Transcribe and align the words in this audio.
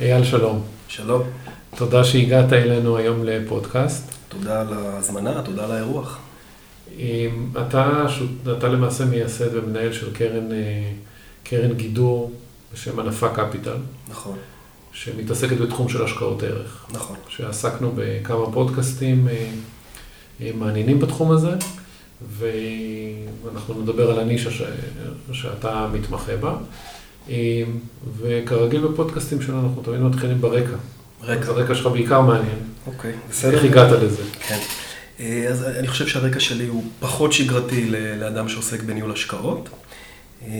אייל 0.00 0.24
שלום. 0.24 0.62
שלום. 0.88 1.22
תודה 1.76 2.04
שהגעת 2.04 2.52
אלינו 2.52 2.96
היום 2.96 3.24
לפודקאסט. 3.24 4.14
תודה 4.28 4.60
על 4.60 4.72
ההזמנה, 4.72 5.42
תודה 5.42 5.64
על 5.64 5.72
האירוח. 5.72 6.18
אתה, 7.60 8.06
אתה 8.58 8.68
למעשה 8.68 9.04
מייסד 9.04 9.56
ומנהל 9.56 9.92
של 9.92 10.14
קרן, 10.14 10.52
אה, 10.52 10.90
קרן 11.44 11.72
גידור 11.72 12.32
בשם 12.72 13.00
ענפה 13.00 13.28
קפיטל. 13.28 13.76
נכון. 14.08 14.38
שמתעסקת 14.92 15.56
בתחום 15.56 15.88
של 15.88 16.04
השקעות 16.04 16.42
ערך. 16.42 16.86
נכון. 16.92 17.16
שעסקנו 17.28 17.92
בכמה 17.96 18.52
פודקאסטים 18.52 19.28
אה, 19.28 19.50
אה, 20.40 20.50
מעניינים 20.54 20.98
בתחום 20.98 21.30
הזה, 21.30 21.52
ואנחנו 22.38 23.82
נדבר 23.82 24.10
על 24.10 24.18
הנישה 24.18 24.50
ש... 24.50 24.62
שאתה 25.32 25.88
מתמחה 25.92 26.36
בה. 26.36 26.56
וכרגיל 28.20 28.80
בפודקאסטים 28.86 29.42
שלנו, 29.42 29.68
אנחנו 29.68 29.82
תמיד 29.82 30.00
מתחילים 30.00 30.40
ברקע. 30.40 30.76
רקע. 31.22 31.46
הרקע 31.46 31.74
שלך 31.74 31.86
בעיקר 31.86 32.20
מעניין. 32.20 32.58
אוקיי, 32.86 33.12
בסדר. 33.30 33.54
איך 33.54 33.64
הגעת 33.64 33.92
לזה? 34.02 34.22
כן. 34.40 34.58
אה, 35.20 35.46
אז 35.48 35.64
אני 35.64 35.88
חושב 35.88 36.06
שהרקע 36.06 36.40
שלי 36.40 36.66
הוא 36.66 36.84
פחות 37.00 37.32
שגרתי 37.32 37.90
לאדם 38.20 38.48
שעוסק 38.48 38.82
בניהול 38.82 39.12
השקעות. 39.12 39.68
אה, 40.46 40.50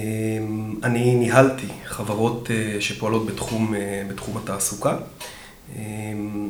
אני 0.83 1.15
ניהלתי 1.15 1.67
חברות 1.87 2.51
אה, 2.51 2.81
שפועלות 2.81 3.27
בתחום, 3.27 3.75
בתחום 4.11 4.37
התעסוקה. 4.37 4.97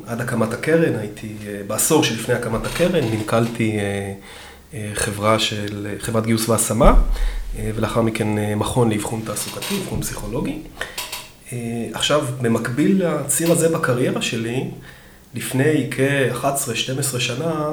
עד 0.06 0.20
הקמת 0.20 0.53
הקרן, 0.53 0.98
הייתי, 0.98 1.34
בעשור 1.67 2.05
שלפני 2.05 2.34
הקמת 2.34 2.67
הקרן, 2.67 3.05
ננקלתי 3.05 3.79
חברה 4.95 5.39
של, 5.39 5.95
חברת 5.98 6.27
גיוס 6.27 6.48
והשמה, 6.48 6.95
ולאחר 7.56 8.02
מכן 8.02 8.29
מכון 8.56 8.91
לאבחון 8.91 9.23
תעסוקתי, 9.27 9.79
אבחון 9.83 10.01
פסיכולוגי. 10.01 10.59
עכשיו, 11.92 12.25
במקביל 12.41 13.06
לציר 13.06 13.52
הזה 13.52 13.69
בקריירה 13.69 14.23
שלי, 14.23 14.70
לפני 15.34 15.89
כ-11-12 15.91 17.20
שנה 17.20 17.73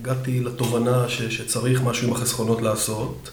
הגעתי 0.00 0.40
לתובנה 0.40 1.08
ש- 1.08 1.22
שצריך 1.22 1.82
משהו 1.82 2.08
עם 2.08 2.14
החסכונות 2.14 2.62
לעשות 2.62 3.30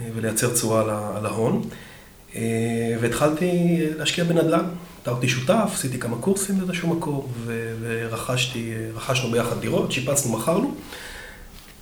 אה, 0.00 0.08
ולייצר 0.16 0.54
תשואה 0.54 0.80
על 1.16 1.26
ההון. 1.26 1.62
אה, 2.36 2.42
והתחלתי 3.00 3.78
להשקיע 3.98 4.24
בנדל"ן. 4.24 4.64
תרתי 5.02 5.28
שותף, 5.28 5.70
עשיתי 5.74 5.98
כמה 5.98 6.16
קורסים 6.16 6.58
באיזשהו 6.58 6.88
מקום, 6.88 7.26
ורכשתי, 7.80 8.72
רכשנו 8.94 9.30
ביחד 9.30 9.60
דירות, 9.60 9.92
שיפצנו, 9.92 10.32
מכרנו. 10.38 10.74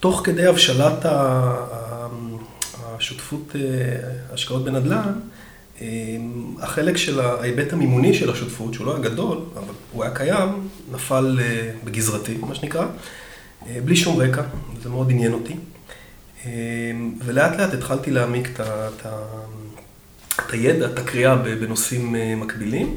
תוך 0.01 0.21
כדי 0.25 0.47
הבשלת 0.47 1.07
השותפות 2.97 3.57
אה, 3.57 3.61
השקעות 4.33 4.65
בנדל"ן, 4.65 5.13
אמ, 5.81 6.55
החלק 6.61 6.97
של 6.97 7.21
ההיבט 7.21 7.73
המימוני 7.73 8.15
של 8.15 8.31
השותפות, 8.31 8.75
שהוא 8.75 8.87
לא 8.87 8.95
היה 8.97 9.03
גדול, 9.03 9.39
אבל 9.57 9.75
הוא 9.93 10.05
היה 10.05 10.15
קיים, 10.15 10.69
נפל 10.93 11.39
אה, 11.43 11.71
בגזרתי, 11.85 12.37
מה 12.41 12.55
שנקרא, 12.55 12.87
אה, 13.67 13.79
בלי 13.85 13.97
שום 13.97 14.21
רקע, 14.21 14.43
זה 14.83 14.89
מאוד 14.89 15.11
עניין 15.11 15.33
אותי. 15.33 15.55
ולאט 17.25 17.57
לאט 17.57 17.75
התחלתי 17.75 18.11
להעמיק 18.11 18.49
את, 18.61 19.07
הידע, 20.53 20.87
את 20.87 20.99
הקריאה 20.99 21.37
בנושאים 21.37 22.17
אה, 22.17 22.35
מקבילים, 22.37 22.97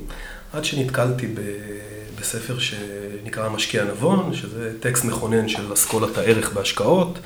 עד 0.53 0.66
שנתקלתי 0.66 1.28
בספר 2.20 2.59
שנקרא 2.59 3.45
המשקיע 3.45 3.81
הנבון, 3.81 4.34
שזה 4.34 4.73
טקסט 4.80 5.06
מכונן 5.06 5.50
של 5.50 5.73
אסכולת 5.73 6.18
הערך 6.18 6.53
בהשקעות. 6.53 7.20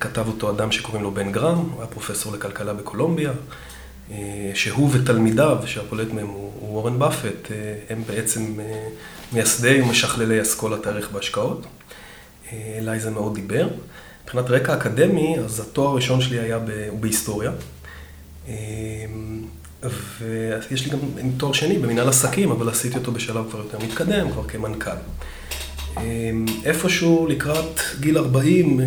כתב 0.00 0.24
אותו 0.26 0.50
אדם 0.50 0.72
שקוראים 0.72 1.02
לו 1.02 1.10
בן 1.10 1.32
גרם, 1.32 1.58
הוא 1.58 1.80
היה 1.80 1.86
פרופסור 1.86 2.32
לכלכלה 2.32 2.74
בקולומביה. 2.74 3.32
אה, 4.10 4.50
שהוא 4.54 4.90
ותלמידיו, 4.92 5.58
שהפולט 5.66 6.12
מהם 6.12 6.26
הוא 6.26 6.52
וורן 6.60 6.98
באפט, 6.98 7.50
אה, 7.50 7.74
הם 7.90 8.02
בעצם 8.06 8.60
אה, 8.60 8.88
מייסדי 9.32 9.82
ומשכללי 9.82 10.42
אסכולת 10.42 10.86
הערך 10.86 11.10
בהשקעות. 11.10 11.66
אליי 12.52 13.00
זה 13.00 13.10
מאוד 13.10 13.34
דיבר. 13.34 13.68
מבחינת 14.24 14.50
רקע 14.50 14.74
אקדמי, 14.74 15.38
אז 15.38 15.60
התואר 15.60 15.88
הראשון 15.88 16.20
שלי 16.20 16.38
היה 16.38 16.58
ב... 16.58 16.86
הוא 16.88 17.00
בהיסטוריה. 17.00 17.50
ויש 20.70 20.84
לי 20.84 20.90
גם 20.90 20.98
תואר 21.36 21.52
שני 21.52 21.78
במנהל 21.78 22.08
עסקים, 22.08 22.50
אבל 22.50 22.68
עשיתי 22.68 22.98
אותו 22.98 23.12
בשלב 23.12 23.50
כבר 23.50 23.58
יותר 23.58 23.78
מתקדם, 23.78 24.30
כבר 24.30 24.48
כמנכ"ל. 24.48 24.90
אמ, 25.96 26.44
איפשהו 26.64 27.26
לקראת 27.26 27.80
גיל 28.00 28.18
40 28.18 28.80
אה, 28.80 28.86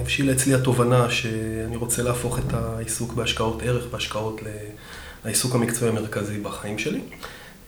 הבשילה 0.00 0.32
אצלי 0.32 0.54
התובנה 0.54 1.10
שאני 1.10 1.76
רוצה 1.76 2.02
להפוך 2.02 2.38
את 2.38 2.54
העיסוק 2.54 3.12
בהשקעות 3.12 3.62
ערך, 3.62 3.86
בהשקעות 3.90 4.40
לעיסוק 5.24 5.54
המקצועי 5.54 5.90
המרכזי 5.90 6.38
בחיים 6.38 6.78
שלי, 6.78 7.00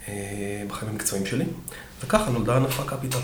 אה, 0.08 0.62
בחיים 0.68 0.92
המקצועיים 0.92 1.26
שלי, 1.26 1.44
וככה 2.04 2.30
נולדה 2.30 2.56
ענפה 2.56 2.82
קפיטל. 2.82 3.18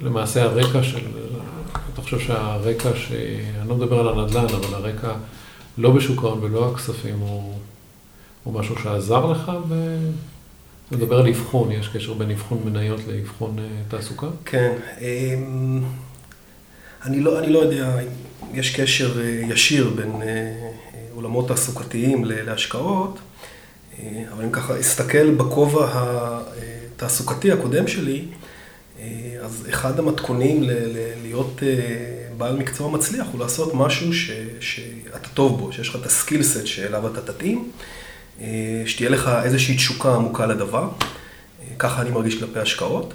ולמעשה 0.00 0.42
הרקע 0.42 0.82
של, 0.82 1.06
אתה 1.94 2.02
חושב 2.02 2.18
שהרקע, 2.18 2.90
ש... 2.94 3.12
אני 3.60 3.68
לא 3.68 3.74
מדבר 3.74 4.00
על 4.00 4.18
הנדל"ן, 4.18 4.44
אבל 4.44 4.74
הרקע 4.74 5.12
לא 5.78 5.90
בשוק 5.90 6.24
ההון 6.24 6.38
ולא 6.42 6.70
הכספים 6.72 7.18
הוא, 7.18 7.54
הוא 8.44 8.54
משהו 8.54 8.74
שעזר 8.82 9.26
לך 9.26 9.52
ב... 9.68 9.74
מדבר 10.92 11.18
על 11.18 11.28
אבחון, 11.28 11.72
יש 11.72 11.88
קשר 11.88 12.12
בין 12.12 12.30
אבחון 12.30 12.60
מניות 12.64 13.00
לאבחון 13.08 13.58
אה, 13.58 13.64
תעסוקה? 13.88 14.26
כן. 14.44 14.72
אמ, 15.00 15.82
אני 17.04 17.20
לא, 17.20 17.38
אני 17.38 17.52
לא 17.52 17.58
יודע 17.58 18.00
אם 18.00 18.08
יש 18.54 18.80
קשר 18.80 19.20
אה, 19.20 19.42
ישיר 19.48 19.90
בין 19.96 20.22
אה, 20.22 20.70
עולמות 21.14 21.48
תעסוקתיים 21.48 22.24
להשקעות, 22.24 23.18
אבל 24.32 24.44
אם 24.44 24.50
ככה 24.52 24.80
אסתכל 24.80 25.30
בכובע 25.30 25.88
התעסוקתי 26.96 27.52
הקודם 27.52 27.88
שלי, 27.88 28.24
אז 29.42 29.66
אחד 29.70 29.98
המתכונים 29.98 30.62
להיות 31.22 31.62
בעל 32.36 32.56
מקצוע 32.56 32.90
מצליח 32.90 33.26
הוא 33.32 33.40
לעשות 33.40 33.74
משהו 33.74 34.14
ש, 34.14 34.30
שאתה 34.60 35.28
טוב 35.34 35.60
בו, 35.60 35.72
שיש 35.72 35.88
לך 35.88 35.96
את 35.96 36.06
הסקילסט 36.06 36.66
שאליו 36.66 37.06
אתה 37.06 37.32
תתאים. 37.32 37.70
אה, 38.40 38.82
שתהיה 38.86 39.10
לך 39.10 39.30
איזושהי 39.44 39.76
תשוקה 39.76 40.14
עמוקה 40.14 40.46
לדבר, 40.46 40.82
אה, 40.82 41.66
ככה 41.78 42.02
אני 42.02 42.10
מרגיש 42.10 42.38
כלפי 42.38 42.58
השקעות. 42.58 43.14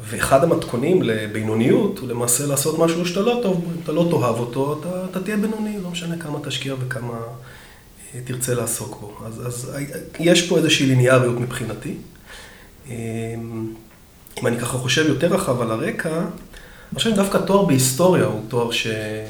ואחד 0.00 0.44
המתכונים 0.44 1.02
לבינוניות 1.02 1.98
הוא 1.98 2.08
למעשה 2.08 2.46
לעשות 2.46 2.78
משהו 2.78 3.06
שאתה 3.06 3.20
לא 3.20 3.40
טוב, 3.42 3.72
אתה 3.84 3.92
לא 3.92 4.08
תאהב 4.10 4.38
אותו, 4.38 4.80
אתה, 4.80 5.04
אתה 5.10 5.20
תהיה 5.20 5.36
בינוני, 5.36 5.78
לא 5.82 5.90
משנה 5.90 6.18
כמה 6.18 6.38
תשקיע 6.44 6.74
וכמה 6.80 7.18
אה, 8.14 8.20
תרצה 8.24 8.54
לעסוק 8.54 9.00
בו. 9.00 9.18
אז, 9.26 9.46
אז 9.46 9.76
יש 10.20 10.48
פה 10.48 10.56
איזושהי 10.58 10.86
ליניאריות 10.86 11.40
מבחינתי. 11.40 11.94
אם 14.38 14.46
אני 14.46 14.58
ככה 14.58 14.78
חושב 14.78 15.06
יותר 15.08 15.34
רחב 15.34 15.60
על 15.60 15.70
הרקע, 15.70 16.18
אני 16.18 16.98
חושב 16.98 17.10
שדווקא 17.10 17.38
תואר 17.38 17.64
בהיסטוריה 17.64 18.24
הוא 18.24 18.40
תואר 18.48 18.70
ש, 18.70 18.86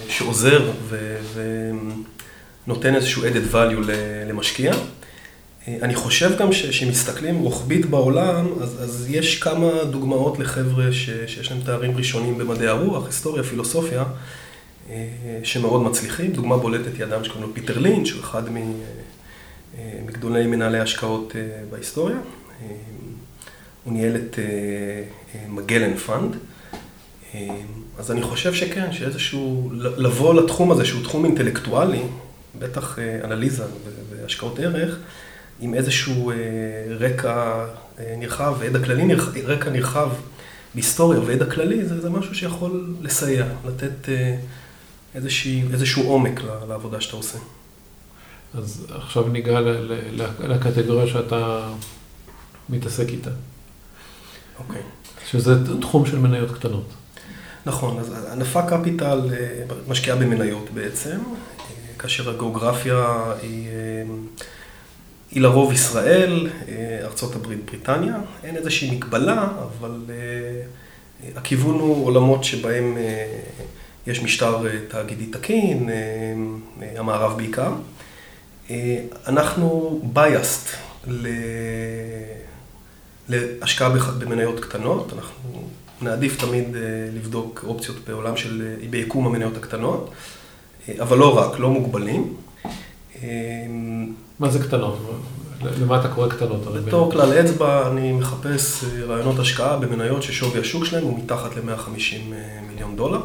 שעוזר 0.08 0.70
ו, 0.88 1.16
ונותן 2.66 2.94
איזשהו 2.94 3.22
added 3.22 3.54
value 3.54 3.90
למשקיע. 4.28 4.72
אני 5.68 5.94
חושב 5.94 6.38
גם 6.38 6.52
שמסתכלים 6.52 7.38
רוחבית 7.38 7.86
בעולם, 7.86 8.46
אז, 8.62 8.84
אז 8.84 9.06
יש 9.10 9.42
כמה 9.42 9.84
דוגמאות 9.84 10.38
לחבר'ה 10.38 10.92
ש, 10.92 11.10
שיש 11.26 11.50
להם 11.50 11.60
תארים 11.60 11.96
ראשונים 11.96 12.38
במדעי 12.38 12.68
הרוח, 12.68 13.06
היסטוריה, 13.06 13.42
פילוסופיה, 13.42 14.04
אה, 14.90 15.06
שמאוד 15.42 15.82
מצליחים. 15.82 16.32
דוגמה 16.32 16.56
בולטת 16.56 16.96
היא 16.96 17.04
אדם 17.04 17.24
שקוראים 17.24 17.48
לו 17.48 17.54
פיטר 17.54 17.78
לינץ', 17.78 18.06
שהוא 18.06 18.20
אחד 18.20 18.42
אה, 18.56 18.62
מגדולי 20.06 20.46
מנהלי 20.46 20.80
השקעות 20.80 21.32
אה, 21.36 21.40
בהיסטוריה. 21.70 22.16
הוא 23.84 23.92
ניהל 23.92 24.16
את 24.16 24.38
מגלן 25.48 25.96
פאנד. 25.96 26.36
אז 27.98 28.10
אני 28.10 28.22
חושב 28.22 28.54
שכן, 28.54 28.92
שאיזשהו, 28.92 29.70
לבוא 29.74 30.34
לתחום 30.34 30.70
הזה 30.70 30.84
שהוא 30.84 31.02
תחום 31.02 31.24
אינטלקטואלי, 31.24 32.02
בטח 32.58 32.98
אנליזה 33.24 33.64
והשקעות 34.10 34.58
ערך, 34.58 34.98
עם 35.60 35.74
איזשהו 35.74 36.30
אה, 36.30 36.36
רקע 37.00 37.66
אה, 37.98 38.14
נרחב 38.18 38.54
וידע 38.58 38.78
כללי, 38.84 39.14
רקע 39.44 39.70
נרחב 39.70 40.08
בהיסטוריה 40.74 41.20
וידע 41.20 41.46
כללי, 41.46 41.84
זה, 41.84 42.00
זה 42.00 42.10
משהו 42.10 42.34
שיכול 42.34 42.94
לסייע, 43.00 43.46
לתת 43.66 44.08
אה, 44.08 44.36
איזושהי, 45.14 45.62
איזשהו 45.72 46.02
עומק 46.02 46.40
לעבודה 46.68 47.00
שאתה 47.00 47.16
עושה. 47.16 47.38
אז 48.54 48.86
עכשיו 48.90 49.28
ניגע 49.28 49.60
לקטגוריה 50.40 51.06
שאתה 51.06 51.68
מתעסק 52.68 53.08
איתה. 53.08 53.30
אוקיי. 54.58 54.82
שזה 55.30 55.80
תחום 55.80 56.06
של 56.06 56.18
מניות 56.18 56.50
קטנות. 56.50 56.88
נכון, 57.66 57.98
אז 57.98 58.12
ענפה 58.32 58.62
קפיטל 58.62 59.20
משקיעה 59.88 60.16
במניות 60.16 60.70
בעצם, 60.74 61.18
כאשר 61.98 62.30
הגיאוגרפיה 62.30 63.32
היא... 63.42 63.68
היא 65.34 65.42
לרוב 65.42 65.72
ישראל, 65.72 66.50
אה, 66.68 66.98
ארה"ב, 67.02 67.54
בריטניה, 67.66 68.16
אין 68.44 68.56
איזושהי 68.56 68.90
מגבלה, 68.90 69.48
אבל 69.62 70.00
אה, 70.10 70.62
הכיוון 71.36 71.74
הוא 71.74 72.06
עולמות 72.06 72.44
שבהם 72.44 72.96
אה, 72.96 73.26
יש 74.06 74.22
משטר 74.22 74.62
תאגידי 74.88 75.26
תקין, 75.26 75.88
המערב 76.96 77.36
בעיקר. 77.36 77.72
אנחנו 79.26 80.00
biased 80.14 80.68
להשקעה 83.28 83.88
במניות 84.18 84.60
קטנות, 84.60 85.12
אנחנו 85.12 85.68
נעדיף 86.02 86.40
תמיד 86.40 86.64
לבדוק 87.14 87.64
אופציות 87.66 87.96
בעולם 88.08 88.36
של, 88.36 88.74
ביקום 88.90 89.26
המניות 89.26 89.56
הקטנות, 89.56 90.10
אבל 90.98 91.18
לא 91.18 91.38
רק, 91.38 91.58
לא 91.58 91.70
מוגבלים. 91.70 92.36
מה 94.38 94.50
זה 94.50 94.58
קטנות? 94.58 94.98
למה 95.80 96.00
אתה 96.00 96.08
קורא 96.08 96.28
קטנות? 96.28 96.60
בתור 96.84 97.12
כלל 97.12 97.32
אצבע, 97.40 97.90
אני 97.90 98.12
מחפש 98.12 98.84
רעיונות 98.84 99.38
השקעה 99.38 99.76
במניות 99.76 100.22
ששווי 100.22 100.60
השוק 100.60 100.84
שלהם 100.84 101.04
הוא 101.04 101.18
מתחת 101.18 101.56
ל-150 101.56 102.34
מיליון 102.68 102.96
דולר. 102.96 103.20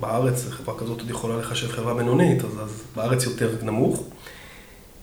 בארץ 0.00 0.46
חברה 0.50 0.78
כזאת 0.78 1.00
עוד 1.00 1.10
יכולה 1.10 1.36
לחשב 1.36 1.72
חברה 1.72 1.94
בינונית, 1.94 2.44
אז, 2.44 2.50
אז 2.60 2.82
בארץ 2.96 3.24
יותר 3.24 3.54
נמוך. 3.62 4.02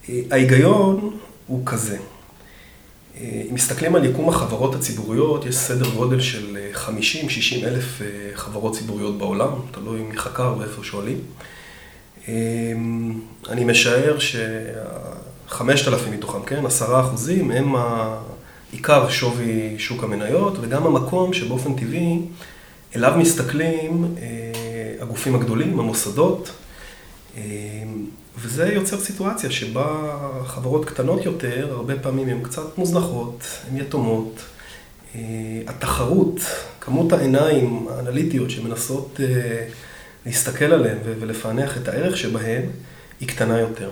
ההיגיון 0.10 1.18
הוא 1.48 1.66
כזה. 1.66 1.98
אם 3.22 3.50
מסתכלים 3.52 3.96
על 3.96 4.06
יקום 4.06 4.30
החברות 4.30 4.76
הציבוריות, 4.76 5.46
יש 5.46 5.56
סדר 5.56 5.90
גודל 5.90 6.22
של 6.22 6.58
50-60 6.76 6.88
אלף 7.64 8.02
חברות 8.34 8.76
ציבוריות 8.76 9.18
בעולם, 9.18 9.50
תלוי 9.72 10.02
מי 10.02 10.18
חקר 10.18 10.56
ואיפה 10.60 10.84
שואלים. 10.84 11.18
אני 13.50 13.64
משער 13.66 14.18
שחמשת 14.20 15.88
אלפים 15.88 16.14
מתוכם, 16.14 16.44
כן, 16.46 16.66
עשרה 16.66 17.02
אחוזים, 17.02 17.52
הם 17.52 17.76
העיקר 17.76 19.10
שווי 19.10 19.76
שוק 19.78 20.04
המניות, 20.04 20.58
וגם 20.62 20.86
המקום 20.86 21.34
שבאופן 21.34 21.74
טבעי 21.74 22.20
אליו 22.96 23.14
מסתכלים 23.18 24.16
הגופים 25.00 25.36
הגדולים, 25.36 25.80
המוסדות, 25.80 26.52
וזה 28.38 28.74
יוצר 28.74 29.00
סיטואציה 29.00 29.52
שבה 29.52 30.18
חברות 30.46 30.86
קטנות 30.86 31.26
יותר, 31.26 31.68
הרבה 31.72 31.96
פעמים 31.96 32.30
הן 32.30 32.44
קצת 32.44 32.78
מוזנחות, 32.78 33.44
הן 33.72 33.78
יתומות. 33.78 34.42
התחרות, 35.68 36.40
כמות 36.82 37.14
העיניים 37.14 37.88
האנליטיות 37.92 38.50
שמנסות 38.50 39.20
להסתכל 40.26 40.66
עליהן 40.66 40.98
ולפענח 41.20 41.78
את 41.78 41.88
הערך 41.88 42.18
שבהן, 42.18 42.62
היא 43.20 43.28
קטנה 43.28 43.60
יותר. 43.60 43.90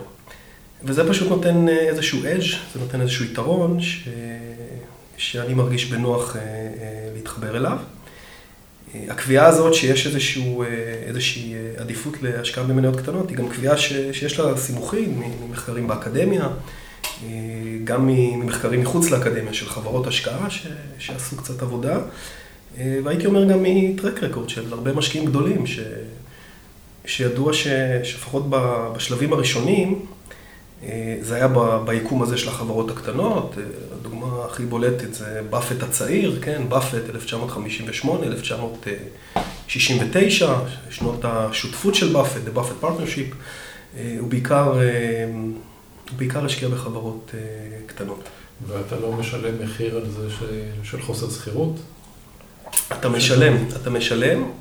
וזה 0.84 1.10
פשוט 1.10 1.30
נותן 1.30 1.68
איזשהו 1.70 2.20
edge, 2.22 2.56
זה 2.74 2.80
נותן 2.80 3.02
איזשהו 3.02 3.26
יתרון 3.26 3.82
ש... 3.82 4.08
שאני 5.18 5.54
מרגיש 5.54 5.86
בנוח 5.86 6.36
להתחבר 7.16 7.58
אליו. 7.58 7.78
הקביעה 9.08 9.46
הזאת 9.48 9.74
שיש 9.74 10.08
איזשהו, 10.08 10.64
איזושהי 11.08 11.54
עדיפות 11.78 12.14
להשקעה 12.22 12.64
במניות 12.64 12.96
קטנות, 13.00 13.30
היא 13.30 13.38
גם 13.38 13.50
קביעה 13.50 13.78
שיש 13.78 14.40
לה 14.40 14.58
סימוכים 14.58 15.22
ממחקרים 15.42 15.88
באקדמיה, 15.88 16.48
גם 17.84 18.08
ממחקרים 18.08 18.82
מחוץ 18.82 19.12
לאקדמיה 19.12 19.54
של 19.54 19.70
חברות 19.70 20.08
השקעה 20.08 20.48
שעשו 21.00 21.38
קצת 21.38 21.62
עבודה, 21.62 22.00
והייתי 22.78 23.26
אומר 23.26 23.46
גם 23.46 23.60
מטרק 23.64 24.24
רקורד 24.24 24.50
של 24.50 24.74
הרבה 24.74 24.94
משקיעים 24.94 25.26
גדולים, 25.26 25.68
ש... 25.68 25.80
שידוע 27.06 27.54
שלפחות 28.04 28.44
בשלבים 28.96 29.34
הראשונים, 29.34 30.06
זה 31.22 31.36
היה 31.36 31.48
ביקום 31.86 32.22
הזה 32.22 32.38
של 32.38 32.50
החברות 32.50 32.92
הקטנות, 32.92 33.56
הדוגמה 33.92 34.46
הכי 34.46 34.66
בולטת 34.66 35.14
זה 35.14 35.42
באפט 35.50 35.84
הצעיר, 35.84 36.40
כן, 36.42 36.62
באפט 36.70 37.10
1958, 37.10 38.26
1969, 38.26 40.56
שנות 40.90 41.20
השותפות 41.24 41.96
של 41.96 42.14
באפט, 42.14 42.42
The 42.48 42.52
Buffett 42.58 42.84
Partnership, 42.84 43.36
הוא 44.20 44.30
בעיקר, 44.30 44.74
הוא 44.74 44.80
בעיקר 46.18 46.46
השקיע 46.46 46.70
בחברות 46.70 47.32
קטנות. 47.86 48.24
ואתה 48.68 49.00
לא 49.00 49.12
משלם 49.12 49.64
מחיר 49.64 49.96
על 49.96 50.10
זה 50.10 50.30
של 50.84 51.02
חוסר 51.02 51.30
שכירות? 51.30 51.76
אתה 53.00 53.10
משלם, 53.10 53.58
אתה 53.82 53.90
משלם, 53.90 54.52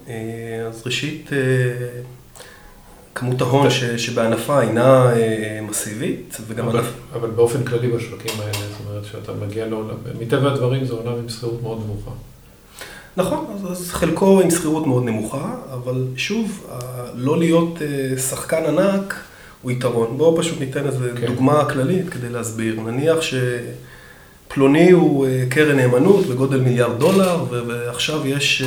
אז 0.69 0.83
ראשית... 0.87 1.31
כמות 3.15 3.41
ההון 3.41 3.67
שבענפה 3.97 4.63
אינה 4.63 5.13
מסיבית, 5.69 6.37
וגם 6.47 6.69
ענף... 6.69 6.85
אבל 7.15 7.31
באופן 7.31 7.65
כללי 7.65 7.89
בשווקים 7.89 8.41
האלה, 8.41 8.53
זאת 8.53 8.87
אומרת 8.87 9.05
שאתה 9.05 9.33
מגיע 9.33 9.67
לעולם, 9.67 9.95
מטבע 10.21 10.53
הדברים 10.53 10.85
זה 10.85 10.93
עולם 10.93 11.13
עם 11.19 11.29
שכירות 11.29 11.63
מאוד 11.63 11.79
נמוכה. 11.85 12.11
נכון, 13.17 13.47
אז 13.71 13.91
חלקו 13.91 14.41
עם 14.41 14.51
שכירות 14.51 14.87
מאוד 14.87 15.05
נמוכה, 15.05 15.55
אבל 15.73 16.05
שוב, 16.17 16.67
לא 17.15 17.39
להיות 17.39 17.79
שחקן 18.31 18.65
ענק 18.67 19.15
הוא 19.63 19.71
יתרון. 19.71 20.15
בואו 20.17 20.37
פשוט 20.37 20.61
ניתן 20.61 20.87
איזו 20.87 21.05
כן. 21.21 21.27
דוגמה 21.27 21.65
כללית 21.65 22.09
כדי 22.09 22.29
להסביר. 22.29 22.81
נניח 22.81 23.17
שפלוני 24.49 24.91
הוא 24.91 25.27
קרן 25.49 25.77
נאמנות 25.77 26.27
בגודל 26.27 26.61
מיליארד 26.61 26.99
דולר, 26.99 27.45
ועכשיו 27.51 28.27
יש... 28.27 28.63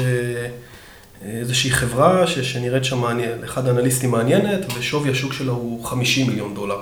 איזושהי 1.25 1.71
חברה 1.71 2.27
שנראית 2.27 2.85
שם 2.85 3.03
לאחד 3.41 3.67
האנליסטים 3.67 4.11
מעניינת, 4.11 4.59
ושווי 4.77 5.11
השוק 5.11 5.33
שלה 5.33 5.51
הוא 5.51 5.85
50 5.85 6.27
מיליון 6.27 6.55
דולר. 6.55 6.79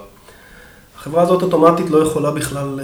החברה 0.97 1.23
הזאת 1.23 1.43
אוטומטית 1.43 1.89
לא 1.89 1.97
יכולה 1.97 2.31
בכלל 2.31 2.79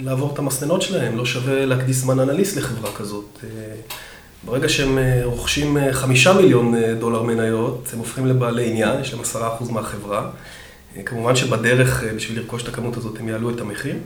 לעבור 0.00 0.30
את 0.32 0.38
המסננות 0.38 0.82
שלהם, 0.82 1.16
לא 1.16 1.26
שווה 1.26 1.66
להקדיש 1.66 1.96
זמן 1.96 2.20
אנליסט 2.20 2.56
לחברה 2.56 2.92
כזאת. 2.92 3.38
ברגע 4.44 4.68
שהם 4.68 4.98
רוכשים 5.24 5.78
5 5.92 6.26
מיליון 6.26 6.74
דולר 6.98 7.22
מניות, 7.22 7.88
הם 7.92 7.98
הופכים 7.98 8.26
לבעלי 8.26 8.70
עניין, 8.70 9.00
יש 9.00 9.14
להם 9.14 9.22
10% 9.22 9.72
מהחברה. 9.72 10.30
כמובן 11.04 11.36
שבדרך, 11.36 12.04
בשביל 12.16 12.38
לרכוש 12.38 12.62
את 12.62 12.68
הכמות 12.68 12.96
הזאת, 12.96 13.20
הם 13.20 13.28
יעלו 13.28 13.50
את 13.50 13.60
המחיר. 13.60 13.96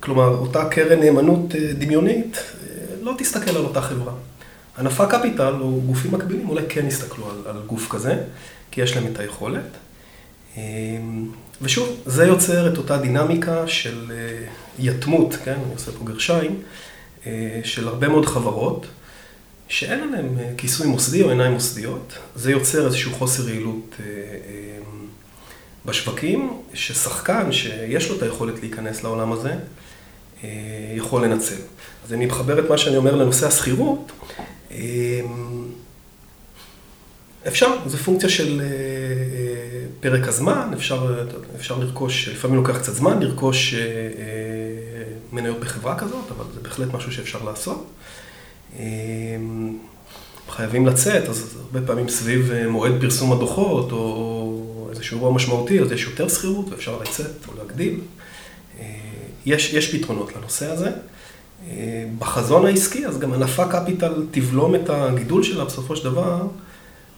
כלומר, 0.00 0.28
אותה 0.28 0.64
קרן 0.64 1.00
נאמנות 1.00 1.54
דמיונית 1.78 2.36
לא 3.02 3.12
תסתכל 3.18 3.56
על 3.56 3.64
אותה 3.64 3.80
חברה. 3.80 4.12
הנפה 4.80 5.06
קפיטל, 5.06 5.54
או 5.60 5.80
גופים 5.80 6.12
מקבילים, 6.12 6.48
אולי 6.48 6.62
כן 6.68 6.86
יסתכלו 6.86 7.30
על, 7.30 7.36
על 7.46 7.62
גוף 7.66 7.88
כזה, 7.90 8.22
כי 8.70 8.80
יש 8.80 8.96
להם 8.96 9.06
את 9.12 9.18
היכולת. 9.18 9.76
ושוב, 11.62 11.96
זה 12.06 12.24
יוצר 12.24 12.72
את 12.72 12.78
אותה 12.78 12.98
דינמיקה 12.98 13.68
של 13.68 14.12
יתמות, 14.78 15.36
כן, 15.44 15.56
אני 15.64 15.74
עושה 15.74 15.92
פה 15.92 16.04
גרשיים, 16.04 16.60
של 17.64 17.88
הרבה 17.88 18.08
מאוד 18.08 18.26
חברות, 18.26 18.86
שאין 19.68 20.00
עליהן 20.00 20.28
כיסוי 20.56 20.86
מוסדי 20.86 21.22
או 21.22 21.30
עיניים 21.30 21.52
מוסדיות. 21.52 22.12
זה 22.34 22.50
יוצר 22.50 22.86
איזשהו 22.86 23.12
חוסר 23.12 23.48
יעילות 23.48 23.96
בשווקים, 25.86 26.60
ששחקן 26.74 27.52
שיש 27.52 28.10
לו 28.10 28.16
את 28.16 28.22
היכולת 28.22 28.60
להיכנס 28.60 29.02
לעולם 29.02 29.32
הזה, 29.32 29.54
יכול 30.96 31.24
לנצל. 31.24 31.54
אז 32.06 32.12
אני 32.12 32.26
מחבר 32.26 32.58
את 32.64 32.70
מה 32.70 32.78
שאני 32.78 32.96
אומר 32.96 33.16
לנושא 33.16 33.46
השכירות. 33.46 34.12
אפשר, 37.48 37.66
זו 37.86 37.96
פונקציה 37.96 38.28
של 38.28 38.62
פרק 40.00 40.28
הזמן, 40.28 40.70
אפשר, 40.74 41.26
אפשר 41.56 41.78
לרכוש, 41.78 42.28
לפעמים 42.28 42.56
לוקח 42.56 42.78
קצת 42.78 42.94
זמן 42.94 43.22
לרכוש 43.22 43.74
מניות 45.32 45.60
בחברה 45.60 45.98
כזאת, 45.98 46.30
אבל 46.30 46.44
זה 46.54 46.60
בהחלט 46.60 46.94
משהו 46.94 47.12
שאפשר 47.12 47.38
לעשות. 47.44 47.86
חייבים 50.48 50.86
לצאת, 50.86 51.28
אז 51.28 51.56
הרבה 51.60 51.86
פעמים 51.86 52.08
סביב 52.08 52.52
מועד 52.68 52.92
פרסום 53.00 53.32
הדוחות, 53.32 53.92
או 53.92 54.88
איזשהו 54.90 55.16
אירוע 55.16 55.32
משמעותי, 55.32 55.80
אז 55.80 55.92
יש 55.92 56.04
יותר 56.04 56.28
שכירות 56.28 56.68
ואפשר 56.68 56.98
לצאת 57.02 57.46
או 57.48 57.52
להגדיל. 57.58 58.00
יש, 59.46 59.72
יש 59.72 59.94
פתרונות 59.94 60.36
לנושא 60.36 60.66
הזה. 60.66 60.90
בחזון 62.18 62.66
העסקי, 62.66 63.06
אז 63.06 63.18
גם 63.18 63.32
הנפה 63.32 63.68
קפיטל 63.68 64.26
תבלום 64.30 64.74
את 64.74 64.90
הגידול 64.90 65.42
שלה 65.42 65.64
בסופו 65.64 65.96
של 65.96 66.04
דבר, 66.04 66.42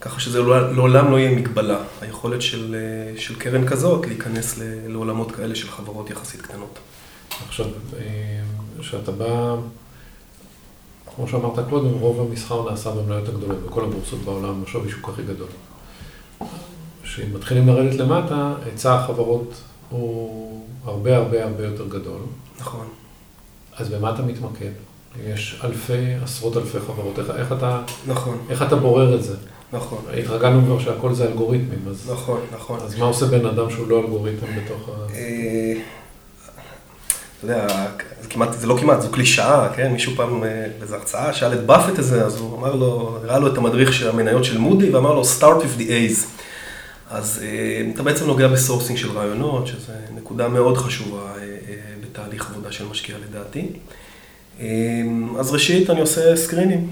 ככה 0.01 0.21
שזה 0.21 0.43
לעולם 0.43 1.11
לא 1.11 1.19
יהיה 1.19 1.37
מגבלה. 1.37 1.79
היכולת 2.01 2.43
של, 2.43 2.77
של 3.17 3.39
קרן 3.39 3.69
כזאת 3.69 4.07
להיכנס 4.07 4.59
לעולמות 4.87 5.33
כאלה 5.33 5.55
של 5.55 5.69
חברות 5.69 6.11
יחסית 6.11 6.43
קטנות. 6.43 6.79
עכשיו, 7.49 7.67
כשאתה 8.81 9.13
בא, 9.13 9.57
כמו 11.17 11.29
שאמרת 11.29 11.69
קודם, 11.71 11.91
רוב 12.01 12.21
המסחר 12.21 12.71
נעשה 12.71 12.91
במניות 12.91 13.29
הגדולות, 13.29 13.59
בכל 13.67 13.85
הבורסות 13.85 14.19
בעולם, 14.25 14.63
השווי 14.67 14.91
שוק 14.91 15.09
הכי 15.09 15.23
גדול. 15.23 15.49
כשמתחילים 17.03 17.35
מתחילים 17.35 17.69
לרדת 17.69 17.95
למטה, 17.95 18.55
היצע 18.67 18.95
החברות 18.95 19.55
הוא 19.91 20.67
הרבה 20.85 21.17
הרבה 21.17 21.45
הרבה 21.45 21.65
יותר 21.65 21.89
גדול. 21.89 22.21
נכון. 22.61 22.87
אז 23.77 23.89
במה 23.89 24.15
אתה 24.15 24.23
מתמקד? 24.23 24.71
יש 25.27 25.61
אלפי, 25.65 26.15
עשרות 26.25 26.57
אלפי 26.57 26.79
חברות, 26.81 27.19
איך, 27.19 27.31
איך 27.37 27.53
אתה... 27.53 27.81
נכון. 28.07 28.39
איך 28.51 28.63
אתה 28.63 28.77
בורר 28.77 29.15
את 29.15 29.23
זה? 29.23 29.35
נכון. 29.73 29.99
התרגלנו 30.19 30.65
כבר 30.65 30.79
שהכל 30.79 31.15
זה 31.15 31.25
אלגוריתמים, 31.25 31.79
אז... 31.91 32.11
נכון, 32.13 32.41
נכון. 32.55 32.81
אז 32.85 32.99
מה 32.99 33.05
עושה 33.05 33.27
בן 33.27 33.47
אדם 33.47 33.71
שהוא 33.71 33.89
לא 33.89 34.01
אלגוריתם 34.01 34.47
בתוך 34.47 34.89
ה... 34.89 34.93
אתה 37.39 37.53
יודע, 37.53 37.67
זה 38.23 38.29
כמעט, 38.29 38.53
זה 38.53 38.67
לא 38.67 38.77
כמעט, 38.81 39.01
זו 39.01 39.09
קלישאה, 39.11 39.69
כן? 39.77 39.93
מישהו 39.93 40.13
פעם 40.17 40.41
באיזו 40.79 40.97
הרצאה 40.97 41.33
שאל 41.33 41.53
את 41.53 41.67
באפט 41.67 41.99
הזה, 41.99 42.25
אז 42.25 42.39
הוא 42.39 42.59
אמר 42.59 42.75
לו, 42.75 43.19
הראה 43.23 43.39
לו 43.39 43.53
את 43.53 43.59
המדריך 43.59 43.93
של 43.93 44.09
המניות 44.09 44.45
של 44.45 44.59
מודי'ס, 44.59 44.91
ואמר 44.91 45.15
לו, 45.15 45.23
start 45.23 45.63
with 45.63 45.81
the 45.81 45.83
A's. 45.83 46.27
אז 47.11 47.43
אתה 47.95 48.03
בעצם 48.03 48.27
נוגע 48.27 48.49
ב 48.49 48.54
sourcing 48.54 48.99
של 48.99 49.19
רעיונות, 49.19 49.67
שזו 49.67 49.93
נקודה 50.15 50.49
מאוד 50.49 50.79
חשובה 50.79 51.33
בתהליך 52.13 52.51
עבודה 52.51 52.73
של 52.73 52.85
משקיע 52.91 53.17
לדעתי. 53.19 53.67
אז 55.39 55.51
ראשית 55.51 55.91
אני 55.91 56.01
עושה 56.01 56.37
סקרינים, 56.37 56.91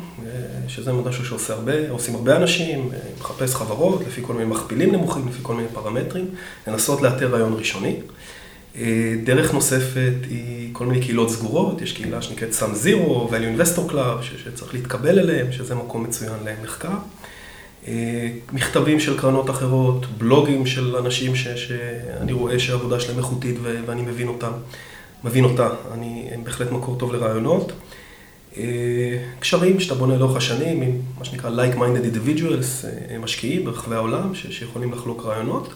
שזה 0.68 0.92
משהו 0.92 1.24
שעושים 1.24 1.54
הרבה, 1.54 1.72
הרבה 2.14 2.36
אנשים, 2.36 2.90
מחפש 3.20 3.54
חברות 3.54 4.02
לפי 4.06 4.20
כל 4.24 4.32
מיני 4.32 4.44
מכפילים 4.44 4.92
נמוכים, 4.92 5.28
לפי 5.28 5.38
כל 5.42 5.54
מיני 5.54 5.68
פרמטרים, 5.74 6.26
לנסות 6.66 7.02
לאתר 7.02 7.28
רעיון 7.28 7.54
ראשוני. 7.58 7.96
דרך 9.24 9.54
נוספת 9.54 10.12
היא 10.30 10.68
כל 10.72 10.86
מיני 10.86 11.02
קהילות 11.02 11.30
סגורות, 11.30 11.82
יש 11.82 11.92
קהילה 11.92 12.22
שנקראת 12.22 12.52
סאם 12.52 12.74
זירו, 12.74 13.30
value 13.30 13.60
investor 13.60 13.92
club, 13.92 14.22
שצריך 14.44 14.74
להתקבל 14.74 15.18
אליהם, 15.18 15.52
שזה 15.52 15.74
מקום 15.74 16.02
מצוין 16.02 16.32
למחקר. 16.44 16.96
מכתבים 18.52 19.00
של 19.00 19.18
קרנות 19.18 19.50
אחרות, 19.50 20.06
בלוגים 20.18 20.66
של 20.66 20.96
אנשים 20.96 21.36
ש, 21.36 21.48
שאני 21.48 22.32
רואה 22.32 22.58
שהעבודה 22.58 23.00
שלהם 23.00 23.18
איכותית 23.18 23.56
ואני 23.86 24.02
מבין 24.02 24.28
אותם, 24.28 24.52
מבין 25.24 25.44
אותה, 25.44 25.68
אני, 25.92 26.30
בהחלט 26.44 26.70
מקור 26.70 26.96
טוב 26.98 27.12
לרעיונות. 27.12 27.72
קשרים 29.40 29.80
שאתה 29.80 29.94
בונה 29.94 30.16
לאורך 30.16 30.36
השנים 30.36 30.82
עם 30.82 31.00
מה 31.18 31.24
שנקרא 31.24 31.50
like-minded 31.50 32.14
individuals, 32.14 32.86
משקיעים 33.20 33.64
ברחבי 33.64 33.94
העולם 33.94 34.34
שיכולים 34.34 34.92
לחלוק 34.92 35.22
רעיונות. 35.24 35.72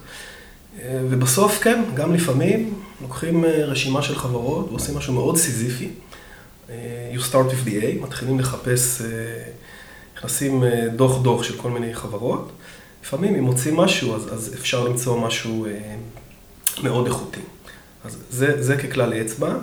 ובסוף 0.86 1.58
כן, 1.62 1.82
גם 1.94 2.14
לפעמים 2.14 2.74
לוקחים 3.02 3.44
רשימה 3.44 4.02
של 4.02 4.18
חברות 4.18 4.68
ועושים 4.70 4.94
משהו 4.96 5.12
מאוד 5.12 5.36
סיזיפי. 5.36 5.88
You 7.14 7.20
start 7.30 7.50
with 7.50 7.68
the 7.68 7.70
A, 7.70 8.02
מתחילים 8.02 8.40
לחפש, 8.40 9.02
נכנסים 10.16 10.64
דוח 10.96 11.22
דוח 11.22 11.42
של 11.42 11.56
כל 11.56 11.70
מיני 11.70 11.94
חברות. 11.94 12.52
לפעמים 13.04 13.34
אם 13.34 13.44
מוצאים 13.44 13.76
משהו, 13.76 14.14
אז, 14.14 14.34
אז 14.34 14.54
אפשר 14.54 14.84
למצוא 14.84 15.20
משהו 15.20 15.66
מאוד 16.82 17.06
איכותי. 17.06 17.40
אז 18.04 18.16
זה, 18.30 18.62
זה 18.62 18.76
ככלל 18.76 19.14
אצבע. 19.14 19.54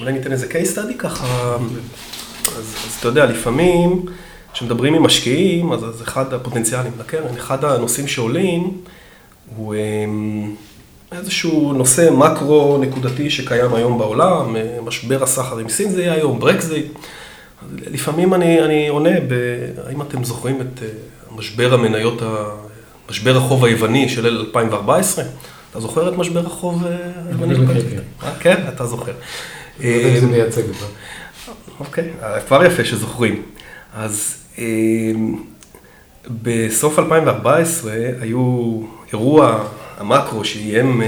אולי 0.00 0.12
ניתן 0.12 0.32
איזה 0.32 0.46
case 0.46 0.76
study 0.76 0.98
ככה. 0.98 1.56
אז, 2.56 2.76
אז 2.86 2.96
אתה 2.98 3.08
יודע, 3.08 3.26
לפעמים 3.26 4.06
כשמדברים 4.52 4.94
עם 4.94 5.02
משקיעים, 5.02 5.72
אז, 5.72 5.84
אז 5.84 6.02
אחד 6.02 6.34
הפוטנציאלים 6.34 6.92
לקרן, 7.00 7.36
אחד 7.36 7.64
הנושאים 7.64 8.08
שעולים, 8.08 8.80
הוא 9.56 9.74
איזשהו 11.12 11.72
נושא 11.72 12.10
מקרו 12.12 12.78
נקודתי 12.78 13.30
שקיים 13.30 13.74
היום 13.74 13.98
בעולם, 13.98 14.56
משבר 14.84 15.22
הסחר 15.22 15.58
עם 15.58 15.68
סין 15.68 15.90
זה 15.90 16.02
יהיה 16.02 16.12
היום, 16.12 16.40
ברקזיט. 16.40 16.86
לפעמים 17.72 18.34
אני, 18.34 18.62
אני 18.64 18.88
עונה, 18.88 19.20
ב, 19.28 19.34
האם 19.86 20.02
אתם 20.02 20.24
זוכרים 20.24 20.60
את 20.60 20.82
משבר 21.36 21.74
המניות, 21.74 22.22
משבר 23.10 23.36
החוב 23.36 23.64
היווני 23.64 24.08
של 24.08 24.26
2014? 24.26 25.24
אתה 25.74 25.82
זוכר 25.82 26.08
את 26.08 26.18
משבר 26.18 26.46
החוב 26.46 26.84
היווני? 27.28 27.54
כן, 28.40 28.64
אתה 28.68 28.86
זוכר. 28.86 29.12
לא 29.80 29.86
יודע 29.88 30.08
אם 30.08 30.20
זה 30.20 30.26
מייצג 30.26 30.62
אותו. 30.68 30.86
אוקיי, 31.80 32.10
כבר 32.46 32.64
יפה 32.64 32.84
שזוכרים. 32.84 33.42
אז 33.94 34.44
בסוף 36.42 36.98
2014 36.98 37.92
היו 38.20 38.80
אירוע 39.12 39.64
המקרו 39.98 40.44
שאיים, 40.44 41.02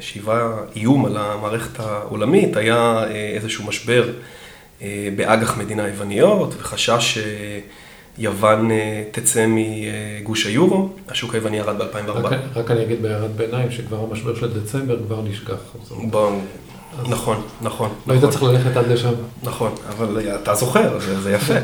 שהיווה 0.00 0.52
איום 0.76 1.06
על 1.06 1.16
המערכת 1.16 1.80
העולמית, 1.80 2.56
היה 2.56 3.04
איזשהו 3.34 3.64
משבר 3.66 4.12
באג"ח 5.16 5.58
מדינה 5.58 5.88
יווניות 5.88 6.54
וחשש 6.58 7.18
שיוון 8.16 8.70
תצא 9.10 9.46
מגוש 9.48 10.46
היורו, 10.46 10.88
השוק 11.08 11.34
היווני 11.34 11.56
ירד 11.56 11.82
ב-2014. 11.82 12.34
רק 12.54 12.70
אני 12.70 12.82
אגיד 12.82 13.02
בהערת 13.02 13.30
ביניים 13.30 13.70
שכבר 13.70 14.06
המשבר 14.10 14.34
של 14.34 14.60
דצמבר 14.60 14.98
כבר 15.06 15.22
נשכח. 15.22 15.54
נכון, 17.08 17.42
נכון. 17.60 17.90
לא 18.06 18.12
היית 18.12 18.24
צריך 18.24 18.42
ללכת 18.42 18.76
עד 18.76 18.86
לשם. 18.86 19.12
נכון, 19.42 19.74
אבל 19.88 20.34
אתה 20.34 20.54
זוכר, 20.54 20.98
זה 21.22 21.32
יפה. 21.32 21.54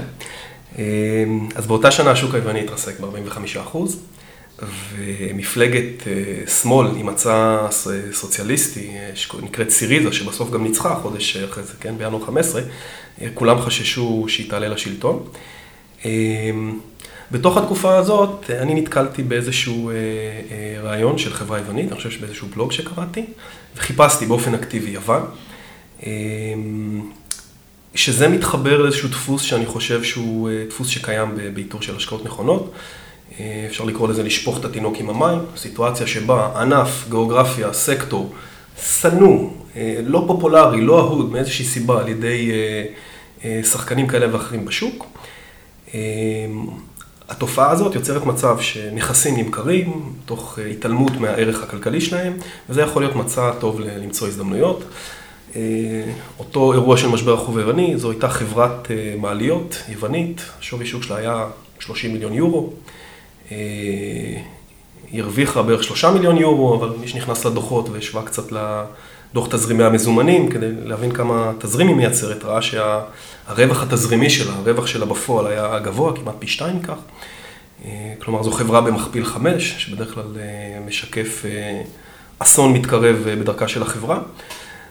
אז 1.55 1.67
באותה 1.67 1.91
שנה 1.91 2.11
השוק 2.11 2.35
היווני 2.35 2.61
התרסק 2.61 3.01
ב-45%, 3.01 3.79
ומפלגת 4.97 6.03
שמאל 6.63 6.87
עם 6.97 7.07
מצע 7.07 7.67
סוציאליסטי, 8.13 8.91
שנקראת 9.15 9.71
סיריזה, 9.71 10.13
שבסוף 10.13 10.51
גם 10.51 10.65
ניצחה 10.65 10.95
חודש 10.95 11.37
אחרי 11.37 11.65
זה, 11.65 11.73
כן, 11.81 11.99
בינואר 11.99 12.25
15, 12.25 12.63
כולם 13.35 13.61
חששו 13.61 14.25
שהיא 14.29 14.51
תעלה 14.51 14.69
לשלטון. 14.69 15.25
בתוך 17.31 17.57
התקופה 17.57 17.97
הזאת 17.97 18.51
אני 18.51 18.75
נתקלתי 18.75 19.23
באיזשהו 19.23 19.91
רעיון 20.83 21.19
של 21.19 21.33
חברה 21.35 21.59
יוונית, 21.59 21.89
אני 21.89 21.97
חושב 21.97 22.11
שבאיזשהו 22.11 22.49
בלוג 22.49 22.73
שקראתי, 22.73 23.25
וחיפשתי 23.77 24.27
באופן 24.27 24.55
אקטיבי 24.55 24.91
יוון. 24.91 25.23
שזה 27.95 28.29
מתחבר 28.29 28.83
לאיזשהו 28.83 29.09
דפוס 29.09 29.43
שאני 29.43 29.67
חושב 29.67 30.03
שהוא 30.03 30.51
דפוס 30.69 30.89
שקיים 30.89 31.35
באיתור 31.55 31.83
של 31.83 31.97
השקעות 31.97 32.25
נכונות. 32.25 32.73
אפשר 33.67 33.85
לקרוא 33.85 34.09
לזה 34.09 34.23
לשפוך 34.23 34.59
את 34.61 34.65
התינוק 34.65 34.97
עם 35.01 35.11
המים, 35.11 35.39
סיטואציה 35.57 36.07
שבה 36.07 36.61
ענף, 36.61 37.07
גיאוגרפיה, 37.09 37.73
סקטור, 37.73 38.35
שנוא, 39.01 39.51
לא 40.05 40.25
פופולרי, 40.27 40.81
לא 40.81 40.99
אהוד, 41.01 41.33
מאיזושהי 41.33 41.65
סיבה 41.65 42.01
על 42.01 42.09
ידי 42.09 42.51
שחקנים 43.63 44.07
כאלה 44.07 44.35
ואחרים 44.35 44.65
בשוק. 44.65 45.07
התופעה 47.29 47.71
הזאת 47.71 47.95
יוצרת 47.95 48.27
מצב 48.27 48.61
שנכסים 48.61 49.37
נמכרים, 49.37 50.13
תוך 50.27 50.59
התעלמות 50.71 51.13
מהערך 51.13 51.63
הכלכלי 51.63 52.01
שלהם, 52.01 52.37
וזה 52.69 52.83
יכול 52.83 53.03
להיות 53.03 53.17
מצע 53.17 53.51
טוב 53.59 53.81
למצוא 53.81 54.29
הזדמנויות. 54.29 54.85
אותו 56.39 56.73
אירוע 56.73 56.97
של 56.97 57.09
משבר 57.09 57.35
החוב 57.35 57.59
היווני, 57.59 57.99
זו 57.99 58.11
הייתה 58.11 58.29
חברת 58.29 58.91
מעליות 59.19 59.83
יוונית, 59.89 60.43
שווי 60.61 60.87
שוק 60.87 61.03
שלה 61.03 61.17
היה 61.17 61.47
30 61.79 62.13
מיליון 62.13 62.35
יורו. 62.35 62.71
היא 65.11 65.23
הרוויחה 65.23 65.63
בערך 65.63 65.85
3 65.85 66.05
מיליון 66.05 66.37
יורו, 66.37 66.75
אבל 66.75 66.93
מי 67.01 67.09
שנכנס 67.09 67.45
לדוחות 67.45 67.89
והשווה 67.89 68.23
קצת 68.23 68.53
לדוח 69.33 69.49
תזרימי 69.51 69.85
המזומנים, 69.85 70.49
כדי 70.49 70.71
להבין 70.85 71.13
כמה 71.13 71.53
תזרים 71.59 71.89
היא 71.89 71.97
מייצרת, 71.97 72.45
ראה 72.45 72.63
שהרווח 72.63 73.83
התזרימי 73.83 74.31
שלה, 74.31 74.53
הרווח 74.53 74.87
שלה 74.87 75.07
בפועל 75.07 75.47
היה 75.47 75.79
גבוה, 75.79 76.17
כמעט 76.17 76.35
פי 76.39 76.47
שתיים 76.47 76.77
מכך. 76.77 76.99
כלומר, 78.19 78.43
זו 78.43 78.51
חברה 78.51 78.81
במכפיל 78.81 79.25
5, 79.25 79.75
שבדרך 79.79 80.15
כלל 80.15 80.25
משקף 80.87 81.45
אסון 82.39 82.73
מתקרב 82.73 83.17
בדרכה 83.25 83.69
של 83.69 83.83
החברה. 83.83 84.19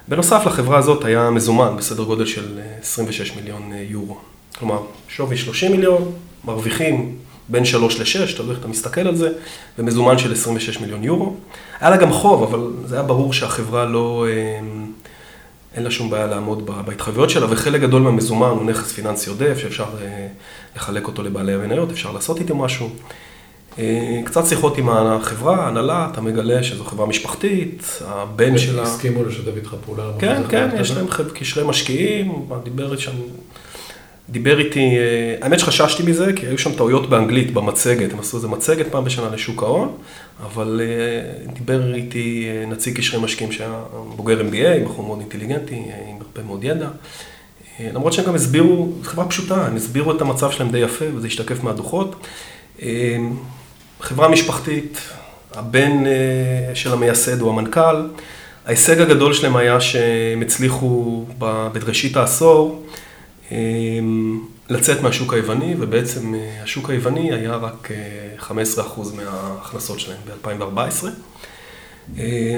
בנוסף 0.07 0.45
לחברה 0.45 0.77
הזאת 0.77 1.05
היה 1.05 1.29
מזומן 1.29 1.77
בסדר 1.77 2.03
גודל 2.03 2.25
של 2.25 2.59
26 2.81 3.35
מיליון 3.35 3.71
יורו. 3.89 4.17
כלומר, 4.59 4.79
שווי 5.07 5.37
30 5.37 5.71
מיליון, 5.71 6.11
מרוויחים 6.45 7.15
בין 7.49 7.65
3 7.65 7.99
ל-6, 7.99 8.37
תלוי 8.37 8.49
איך 8.49 8.59
אתה 8.59 8.67
מסתכל 8.67 9.07
על 9.07 9.15
זה, 9.15 9.29
ומזומן 9.79 10.17
של 10.17 10.31
26 10.31 10.79
מיליון 10.79 11.03
יורו. 11.03 11.35
היה 11.79 11.89
לה 11.89 11.97
גם 11.97 12.11
חוב, 12.11 12.43
אבל 12.43 12.67
זה 12.85 12.95
היה 12.95 13.03
ברור 13.03 13.33
שהחברה 13.33 13.85
לא, 13.85 14.25
אין 15.75 15.83
לה 15.83 15.91
שום 15.91 16.09
בעיה 16.09 16.25
לעמוד 16.27 16.65
בהתחייבויות 16.85 17.29
שלה, 17.29 17.47
וחלק 17.49 17.81
גדול 17.81 18.01
מהמזומן 18.01 18.49
הוא 18.49 18.65
נכס 18.65 18.91
פיננסי 18.91 19.29
עודף, 19.29 19.57
שאפשר 19.61 19.85
לחלק 20.75 21.07
אותו 21.07 21.23
לבעלי 21.23 21.53
המניות, 21.53 21.91
אפשר 21.91 22.11
לעשות 22.11 22.39
איתו 22.39 22.55
משהו. 22.55 22.89
קצת 24.25 24.45
שיחות 24.45 24.77
עם 24.77 24.89
החברה, 24.89 25.65
ההנהלה, 25.65 26.07
אתה 26.11 26.21
מגלה 26.21 26.63
שזו 26.63 26.83
חברה 26.83 27.05
משפחתית, 27.05 27.99
הבן 28.07 28.57
שלה... 28.57 28.83
הסכימו 28.83 29.23
לשתף 29.23 29.51
איתך 29.55 29.75
פעולה. 29.85 30.03
כן, 30.19 30.41
כן, 30.49 30.69
יש 30.79 30.91
להם 30.91 31.05
קשרי 31.33 31.63
משקיעים, 31.63 32.49
דיבר 32.63 32.97
שם, 32.97 33.11
דיבר 34.29 34.59
איתי, 34.59 34.97
האמת 35.41 35.59
שחששתי 35.59 36.03
מזה, 36.03 36.33
כי 36.33 36.45
היו 36.45 36.57
שם 36.57 36.73
טעויות 36.73 37.09
באנגלית 37.09 37.53
במצגת, 37.53 38.13
הם 38.13 38.19
עשו 38.19 38.37
איזה 38.37 38.47
מצגת 38.47 38.87
פעם 38.91 39.05
בשנה 39.05 39.29
לשוק 39.29 39.63
ההון, 39.63 39.97
אבל 40.43 40.81
דיבר 41.53 41.95
איתי 41.95 42.49
נציג 42.67 42.97
קשרי 42.97 43.19
משקיעים 43.21 43.51
שהיה 43.51 43.83
בוגר 44.15 44.41
MBA, 44.41 44.85
בחור 44.85 45.05
מאוד 45.05 45.19
אינטליגנטי, 45.19 45.75
עם 45.75 46.17
הרבה 46.21 46.47
מאוד 46.47 46.63
ידע. 46.63 46.87
למרות 47.79 48.13
שהם 48.13 48.25
גם 48.25 48.35
הסבירו, 48.35 48.93
זו 49.01 49.09
חברה 49.09 49.25
פשוטה, 49.25 49.65
הם 49.65 49.75
הסבירו 49.75 50.11
את 50.11 50.21
המצב 50.21 50.51
שלהם 50.51 50.71
די 50.71 50.77
יפה, 50.77 51.05
וזה 51.15 51.27
השתקף 51.27 51.63
מהדוחות. 51.63 52.27
חברה 53.99 54.27
משפחתית, 54.27 54.99
הבן 55.53 56.03
של 56.73 56.93
המייסד 56.93 57.41
הוא 57.41 57.49
המנכ"ל. 57.49 58.07
ההישג 58.65 59.01
הגדול 59.01 59.33
שלהם 59.33 59.55
היה 59.55 59.81
שהם 59.81 60.41
הצליחו 60.41 61.25
בראשית 61.73 62.17
העשור 62.17 62.83
לצאת 64.69 65.01
מהשוק 65.01 65.33
היווני, 65.33 65.75
ובעצם 65.79 66.33
השוק 66.63 66.89
היווני 66.89 67.33
היה 67.33 67.55
רק 67.55 67.89
15% 68.39 68.51
מההכנסות 69.15 69.99
שלהם 69.99 70.17
ב-2014. 70.43 71.07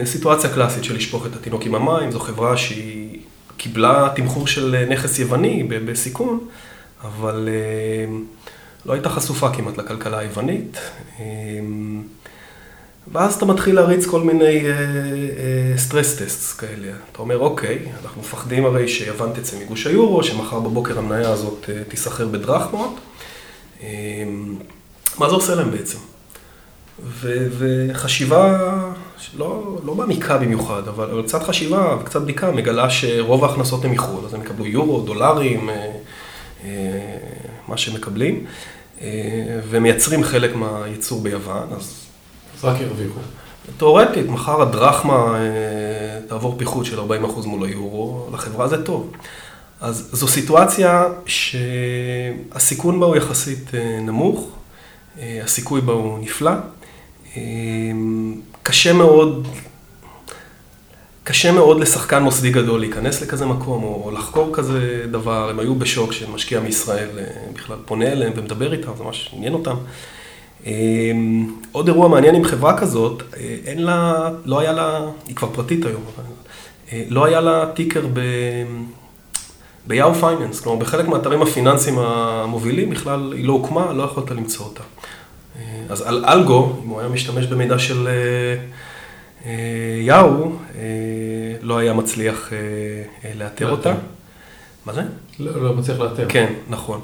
סיטואציה 0.05 0.49
קלאסית 0.49 0.83
של 0.83 0.95
לשפוך 0.95 1.25
את 1.25 1.35
התינוק 1.35 1.65
עם 1.65 1.75
המים, 1.75 2.11
זו 2.11 2.19
חברה 2.19 2.57
שהיא 2.57 3.19
קיבלה 3.57 4.09
תמחור 4.15 4.47
של 4.47 4.85
נכס 4.89 5.19
יווני 5.19 5.63
בסיכון, 5.63 6.47
אבל 7.03 7.49
לא 8.85 8.93
הייתה 8.93 9.09
חשופה 9.09 9.49
כמעט 9.49 9.77
לכלכלה 9.77 10.17
היוונית. 10.19 10.77
ואז 13.11 13.35
אתה 13.35 13.45
מתחיל 13.45 13.75
להריץ 13.75 14.05
כל 14.05 14.21
מיני 14.21 14.63
סטרס 15.77 16.15
טסט 16.15 16.59
כאלה. 16.59 16.91
אתה 17.11 17.19
אומר, 17.19 17.39
אוקיי, 17.39 17.79
אנחנו 18.03 18.21
מפחדים 18.21 18.65
הרי 18.65 18.87
שיוון 18.87 19.31
תצא 19.33 19.57
מגוש 19.59 19.87
היורו, 19.87 20.23
שמחר 20.23 20.59
בבוקר 20.59 20.99
המניה 20.99 21.31
הזאת 21.31 21.69
תיסחר 21.87 22.27
בדרחמות. 22.27 22.99
מה 25.17 25.29
זה 25.29 25.35
עושה 25.35 25.55
להם 25.55 25.71
בעצם? 25.71 25.97
וחשיבה 27.57 28.57
לא, 29.37 29.79
לא 29.85 29.95
מעמיקה 29.95 30.37
במיוחד, 30.37 30.87
אבל 30.87 31.23
קצת 31.27 31.43
חשיבה 31.43 31.97
וקצת 32.01 32.21
בדיקה 32.21 32.51
מגלה 32.51 32.89
שרוב 32.89 33.43
ההכנסות 33.43 33.85
הם 33.85 33.91
מחו"ל, 33.91 34.25
אז 34.25 34.33
הם 34.33 34.41
יקבלו 34.41 34.65
יורו, 34.65 35.01
דולרים, 35.01 35.69
אה, 35.69 35.91
אה, 36.63 36.69
מה 37.67 37.77
שהם 37.77 37.95
מקבלים, 37.95 38.45
אה, 39.01 39.07
ומייצרים 39.69 40.23
חלק 40.23 40.55
מהייצור 40.55 41.21
ביוון, 41.21 41.67
אז... 41.77 42.08
אז 42.59 42.65
רק 42.65 42.81
ירוויחו. 42.81 43.19
תאורטית, 43.77 44.27
מחר 44.27 44.61
הדרחמה 44.61 45.35
תעבור 46.27 46.55
פיחות 46.57 46.85
של 46.85 46.99
40% 46.99 47.01
מול 47.45 47.67
היורו, 47.67 48.27
לחברה 48.33 48.67
זה 48.67 48.85
טוב. 48.85 49.11
אז 49.81 50.09
זו 50.11 50.27
סיטואציה 50.27 51.05
שהסיכון 51.25 52.99
בה 52.99 53.05
הוא 53.05 53.15
יחסית 53.15 53.71
נמוך, 54.01 54.49
הסיכוי 55.19 55.81
בה 55.81 55.93
הוא 55.93 56.19
נפלא. 56.19 56.51
קשה 58.63 58.93
מאוד, 58.93 59.47
קשה 61.23 61.51
מאוד 61.51 61.79
לשחקן 61.79 62.23
מוסדי 62.23 62.51
גדול 62.51 62.79
להיכנס 62.79 63.21
לכזה 63.21 63.45
מקום 63.45 63.83
או 63.83 64.11
לחקור 64.13 64.49
כזה 64.53 65.05
דבר. 65.11 65.49
הם 65.49 65.59
היו 65.59 65.75
בשוק 65.75 66.13
שמשקיע 66.13 66.59
מישראל 66.59 67.09
אה, 67.17 67.23
בכלל 67.53 67.77
פונה 67.85 68.11
אליהם 68.11 68.33
ומדבר 68.35 68.73
איתם, 68.73 68.91
זה 68.97 69.03
ממש 69.03 69.29
עניין 69.33 69.53
אותם. 69.53 69.75
עוד 71.71 71.87
אירוע 71.87 72.07
מעניין 72.07 72.35
עם 72.35 72.43
חברה 72.43 72.77
כזאת, 72.77 73.23
אה, 73.37 73.55
אין 73.65 73.83
לה, 73.83 74.29
לא 74.45 74.59
היה 74.59 74.71
לה, 74.71 74.99
היא 75.27 75.35
כבר 75.35 75.49
פרטית 75.53 75.85
היום, 75.85 76.01
אבל 76.15 76.25
אה, 76.91 77.03
לא 77.09 77.25
היה 77.25 77.41
לה 77.41 77.65
טיקר 77.73 78.05
ב... 78.13 78.19
ביאהו 79.87 80.15
פייננס, 80.15 80.59
כלומר 80.59 80.79
בחלק 80.79 81.07
מהאתרים 81.07 81.41
הפיננסיים 81.41 81.99
המובילים 81.99 82.89
בכלל 82.89 83.33
היא 83.33 83.45
לא 83.45 83.53
הוקמה, 83.53 83.93
לא 83.93 84.03
יכולת 84.03 84.31
למצוא 84.31 84.65
אותה. 84.65 84.83
אז 85.89 86.01
על 86.01 86.25
אלגו, 86.25 86.75
אם 86.83 86.89
הוא 86.89 86.99
היה 86.99 87.09
משתמש 87.09 87.45
במידע 87.45 87.79
של 87.79 88.07
אה, 88.07 88.13
אה, 89.45 90.01
יאהו, 90.01 90.51
אה, 90.75 90.81
לא 91.61 91.77
היה 91.77 91.93
מצליח 91.93 92.51
לאתר 93.35 93.71
אותה. 93.71 93.93
מה 94.85 94.93
זה? 94.93 95.01
לא, 95.39 95.63
לא 95.63 95.73
מצליח 95.73 95.99
לאתר. 95.99 96.25
כן, 96.29 96.53
נכון. 96.69 97.01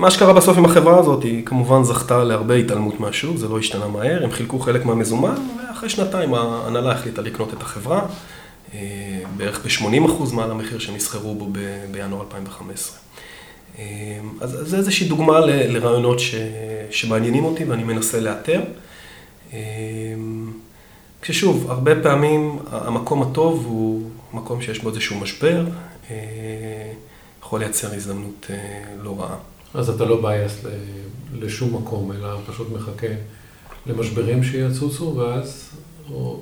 מה 0.00 0.10
שקרה 0.10 0.32
בסוף 0.32 0.58
עם 0.58 0.64
החברה 0.64 0.98
הזאת, 0.98 1.22
היא 1.22 1.46
כמובן 1.46 1.82
זכתה 1.82 2.24
להרבה 2.24 2.54
התעלמות 2.54 3.00
מהשוק, 3.00 3.36
זה 3.36 3.48
לא 3.48 3.58
השתנה 3.58 3.86
מהר, 3.86 4.24
הם 4.24 4.30
חילקו 4.30 4.58
חלק 4.58 4.84
מהמזומן, 4.84 5.34
ואחרי 5.58 5.88
שנתיים 5.88 6.34
ההנהלה 6.34 6.92
החליטה 6.92 7.22
לקנות 7.22 7.54
את 7.54 7.62
החברה, 7.62 8.06
בערך 9.36 9.66
ב-80% 9.66 10.34
מעל 10.34 10.50
המחיר 10.50 10.78
שהם 10.78 10.96
נסחרו 10.96 11.34
בו 11.34 11.48
בינואר 11.90 12.22
2015. 12.22 12.98
אמ, 13.78 13.84
אז 14.40 14.58
זה 14.62 14.76
איזושהי 14.76 15.08
דוגמה 15.08 15.40
לרעיונות 15.40 16.20
ש, 16.20 16.34
שמעניינים 16.90 17.44
אותי 17.44 17.64
ואני 17.64 17.84
מנסה 17.84 18.20
לאתר. 18.20 18.60
אמ, 19.52 19.56
כששוב, 21.22 21.70
הרבה 21.70 22.02
פעמים 22.02 22.58
המקום 22.70 23.22
הטוב 23.22 23.64
הוא 23.66 24.10
מקום 24.32 24.62
שיש 24.62 24.82
בו 24.82 24.88
איזשהו 24.88 25.20
משבר, 25.20 25.64
אה, 26.10 26.16
יכול 27.46 27.60
לייצר 27.60 27.94
הזדמנות 27.94 28.46
אה, 28.50 28.56
לא 29.02 29.20
רעה. 29.20 29.36
אז 29.74 29.88
אתה 29.88 30.04
לא 30.04 30.22
בייס 30.22 30.64
לשום 31.34 31.76
מקום, 31.76 32.12
אלא 32.12 32.28
פשוט 32.46 32.68
מחכה 32.72 33.06
למשברים 33.86 34.44
שיצוצו, 34.44 35.04
ואז... 35.16 35.70
או... 36.12 36.40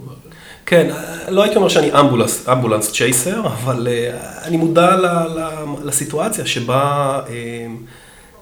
כן, 0.67 0.95
לא 1.29 1.43
הייתי 1.43 1.57
אומר 1.57 1.69
שאני 1.69 2.01
אמבולנס, 2.01 2.49
אמבולנס 2.49 2.93
צ'ייסר, 2.93 3.47
אבל 3.47 3.89
uh, 3.89 4.47
אני 4.47 4.57
מודע 4.57 4.97
ל, 4.97 5.07
ל, 5.07 5.49
לסיטואציה 5.83 6.47
שבה 6.47 7.21
uh, 7.27 7.31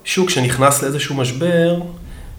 שוק 0.04 0.30
שנכנס 0.30 0.82
לאיזשהו 0.82 1.14
משבר, 1.14 1.80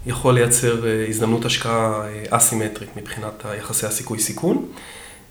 יכול 0.06 0.34
לייצר 0.34 0.80
uh, 0.82 1.08
הזדמנות 1.08 1.44
השקעה 1.44 2.02
uh, 2.02 2.36
אסימטרית 2.36 2.96
מבחינת 2.96 3.44
יחסי 3.58 3.86
הסיכוי-סיכון. 3.86 4.66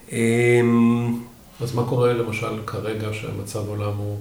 Um, 0.10 0.13
אז 1.62 1.75
מה 1.75 1.84
קורה 1.84 2.13
למשל 2.13 2.60
כרגע 2.65 3.08
שהמצב 3.13 3.67
עולם 3.67 3.97
הוא 3.97 4.17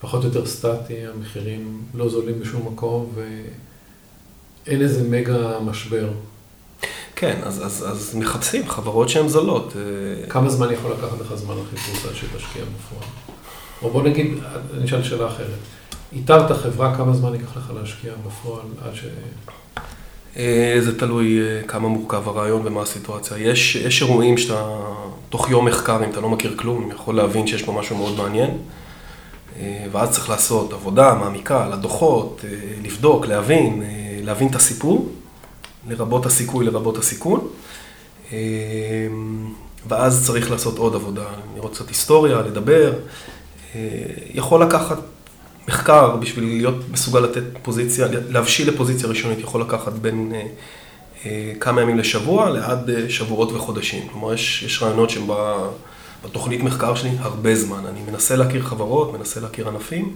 פחות 0.00 0.24
או 0.24 0.28
יותר 0.28 0.46
סטטי, 0.46 1.06
המחירים 1.06 1.82
לא 1.94 2.08
זולים 2.08 2.40
בשום 2.40 2.72
מקום 2.72 3.12
ואין 3.14 4.80
איזה 4.80 5.08
מגה 5.08 5.60
משבר? 5.60 6.08
כן, 7.16 7.40
אז, 7.42 7.66
אז, 7.66 7.84
אז 7.90 8.14
מחפשים 8.16 8.68
חברות 8.68 9.08
שהן 9.08 9.28
זולות. 9.28 9.72
אה, 9.76 10.26
כמה 10.28 10.50
זמן 10.50 10.72
יכול 10.72 10.92
לקחת 10.92 11.20
לך 11.20 11.34
זמן 11.34 11.54
החיפוש 11.66 12.06
עד 12.06 12.14
שתשקיע 12.14 12.62
בפועל? 12.62 13.10
או 13.82 13.90
בוא 13.90 14.02
נגיד, 14.02 14.38
אני 14.76 14.84
אשאל 14.84 15.02
שאלה 15.02 15.26
אחרת. 15.28 15.58
איתרת 16.12 16.56
חברה, 16.56 16.96
כמה 16.96 17.14
זמן 17.14 17.34
ייקח 17.34 17.56
לך 17.56 17.72
להשקיע 17.80 18.12
בפועל 18.26 18.66
עד 18.84 18.94
ש... 18.94 19.04
אה, 20.36 20.76
זה 20.80 20.98
תלוי 20.98 21.40
אה, 21.40 21.62
כמה 21.68 21.88
מורכב 21.88 22.28
הרעיון 22.28 22.62
ומה 22.66 22.82
הסיטואציה. 22.82 23.38
יש, 23.38 23.76
יש 23.76 24.02
אירועים 24.02 24.38
שאתה, 24.38 24.62
תוך 25.28 25.50
יום 25.50 25.64
מחקר, 25.64 26.04
אם 26.04 26.10
אתה 26.10 26.20
לא 26.20 26.28
מכיר 26.28 26.54
כלום, 26.56 26.90
יכול 26.90 27.14
להבין 27.14 27.46
שיש 27.46 27.62
פה 27.62 27.72
משהו 27.72 27.96
מאוד 27.96 28.16
מעניין, 28.16 28.58
ואז 29.92 30.10
צריך 30.10 30.30
לעשות 30.30 30.72
עבודה 30.72 31.14
מעמיקה 31.14 31.64
על 31.64 31.72
הדוחות, 31.72 32.44
לבדוק, 32.82 33.26
להבין, 33.26 33.82
להבין 34.22 34.48
את 34.48 34.54
הסיפור. 34.54 35.08
לרבות 35.88 36.26
הסיכוי, 36.26 36.66
לרבות 36.66 36.98
הסיכון. 36.98 37.48
ואז 39.88 40.26
צריך 40.26 40.50
לעשות 40.50 40.78
עוד 40.78 40.94
עבודה, 40.94 41.24
לראות 41.56 41.74
קצת 41.74 41.88
היסטוריה, 41.88 42.40
לדבר. 42.40 42.92
אה, 43.74 43.80
יכול 44.34 44.62
לקחת 44.62 44.98
מחקר 45.68 46.16
בשביל 46.16 46.44
להיות 46.44 46.74
מסוגל 46.90 47.20
לתת 47.20 47.42
פוזיציה, 47.62 48.06
להבשיל 48.28 48.68
לפוזיציה 48.68 49.08
ראשונית, 49.08 49.38
יכול 49.38 49.60
לקחת 49.60 49.92
בין 49.92 50.32
אה, 50.34 50.42
אה, 51.26 51.52
כמה 51.60 51.82
ימים 51.82 51.98
לשבוע 51.98 52.50
לעד 52.50 52.90
שבועות 53.08 53.52
וחודשים. 53.52 54.08
כלומר, 54.12 54.34
יש, 54.34 54.62
יש 54.62 54.82
רעיונות 54.82 55.10
שהם 55.10 55.26
בתוכנית 56.24 56.62
מחקר 56.62 56.94
שלי 56.94 57.10
הרבה 57.18 57.54
זמן. 57.54 57.86
אני 57.86 58.00
מנסה 58.10 58.36
להכיר 58.36 58.62
חברות, 58.62 59.12
מנסה 59.12 59.40
להכיר 59.40 59.68
ענפים, 59.68 60.14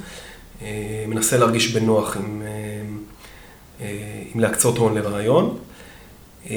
מנסה 1.08 1.38
להרגיש 1.38 1.74
בנוח 1.74 2.16
עם... 2.16 2.42
עם 4.34 4.40
אה, 4.40 4.48
להקצות 4.48 4.78
הון 4.78 4.94
לרעיון. 4.94 5.58
אה, 6.50 6.56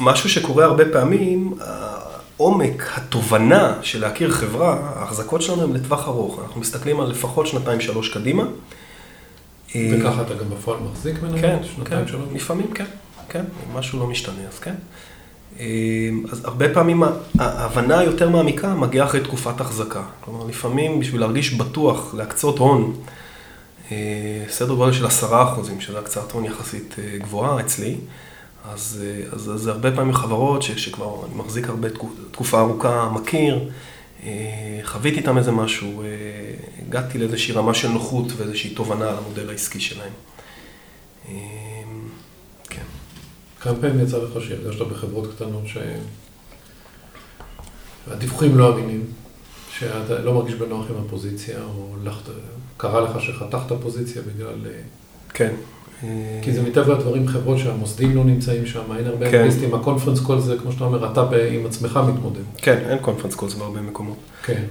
משהו 0.00 0.30
שקורה 0.30 0.64
הרבה 0.64 0.84
פעמים, 0.92 1.54
עומק 2.36 2.90
התובנה 2.96 3.78
של 3.82 4.00
להכיר 4.00 4.30
חברה, 4.30 4.92
ההחזקות 4.96 5.42
שלנו 5.42 5.62
הן 5.62 5.72
לטווח 5.72 6.08
ארוך. 6.08 6.40
אנחנו 6.42 6.60
מסתכלים 6.60 7.00
על 7.00 7.10
לפחות 7.10 7.46
שנתיים-שלוש 7.46 8.08
קדימה. 8.08 8.42
אה, 9.74 9.92
וככה 9.92 10.22
אתה 10.22 10.34
גם 10.34 10.50
בפועל 10.50 10.78
מחזיק 10.80 11.22
ממנו? 11.22 11.38
כן, 11.40 11.58
כן, 11.84 12.02
לפעמים 12.34 12.70
כן, 12.74 12.84
כן, 13.28 13.44
אם 13.70 13.78
משהו 13.78 13.98
לא 13.98 14.06
משתנה, 14.06 14.48
אז 14.52 14.58
כן. 14.58 14.74
אז 16.32 16.44
הרבה 16.44 16.74
פעמים 16.74 17.02
ההבנה 17.38 17.98
היותר 17.98 18.30
מעמיקה 18.30 18.74
מגיעה 18.74 19.06
אחרי 19.06 19.20
תקופת 19.20 19.60
החזקה. 19.60 20.02
כלומר, 20.20 20.46
לפעמים 20.46 21.00
בשביל 21.00 21.20
להרגיש 21.20 21.54
בטוח, 21.54 22.14
להקצות 22.14 22.58
הון, 22.58 22.94
אה, 23.92 24.44
סדר 24.48 24.74
גודל 24.74 24.92
של 24.92 25.06
עשרה 25.06 25.52
אחוזים, 25.52 25.80
שזה 25.80 25.98
הקצאת 25.98 26.32
הון 26.32 26.44
יחסית 26.44 26.94
אה, 26.98 27.18
גבוהה 27.18 27.60
אצלי. 27.60 27.96
אז, 28.72 29.04
אה, 29.06 29.32
אז 29.32 29.50
זה 29.54 29.70
הרבה 29.70 29.92
פעמים 29.92 30.14
חברות 30.14 30.62
ש, 30.62 30.70
שכבר 30.70 31.24
אני 31.26 31.34
מחזיק 31.34 31.68
הרבה 31.68 31.88
תקופה 32.30 32.60
ארוכה, 32.60 33.08
מכיר, 33.14 33.70
חוויתי 34.82 35.18
איתם 35.18 35.38
איזה 35.38 35.52
משהו, 35.52 36.02
הגעתי 36.86 37.18
לאיזושהי 37.18 37.54
רמה 37.54 37.74
של 37.74 37.88
נוחות 37.88 38.26
ואיזושהי 38.36 38.70
תובנה 38.70 39.08
על 39.08 39.16
המודל 39.18 39.50
העסקי 39.50 39.80
שלהם. 39.80 40.12
כמה 43.64 43.74
פעמים 43.80 44.00
יצא 44.00 44.18
לך 44.18 44.30
שהרגשת 44.40 44.80
בחברות 44.80 45.34
קטנות 45.34 45.62
שהדיווחים 48.06 48.58
לא 48.58 48.74
אמינים, 48.74 49.04
שאתה 49.78 50.18
לא 50.18 50.34
מרגיש 50.34 50.54
בנוח 50.54 50.86
עם 50.90 50.96
הפוזיציה, 51.06 51.56
או 51.76 51.88
לחת... 52.04 52.22
קרה 52.76 53.00
לך 53.00 53.20
שחתכת 53.20 53.72
פוזיציה 53.82 54.22
בגלל... 54.22 54.66
אה, 54.66 54.80
כן. 55.34 55.54
כי 56.42 56.52
זה 56.52 56.62
מטבע 56.62 56.94
הדברים 56.94 57.28
חברות 57.28 57.58
שהמוסדים 57.58 58.16
לא 58.16 58.24
נמצאים 58.24 58.66
שם, 58.66 58.92
אין 58.96 59.06
הרבה 59.06 59.30
כן. 59.30 59.40
אנליסטים, 59.40 59.74
הקונפרנס 59.74 60.20
קול 60.20 60.40
זה, 60.40 60.56
כמו 60.58 60.72
שאתה 60.72 60.84
אומר, 60.84 61.12
אתה 61.12 61.22
עם 61.52 61.66
עצמך 61.66 62.00
מתמודד. 62.08 62.42
כן, 62.56 62.78
אין 62.88 62.98
קונפרנס 62.98 63.34
קול 63.34 63.48
זה 63.48 63.56
בהרבה 63.58 63.80
מקומות. 63.80 64.16
כן. 64.44 64.62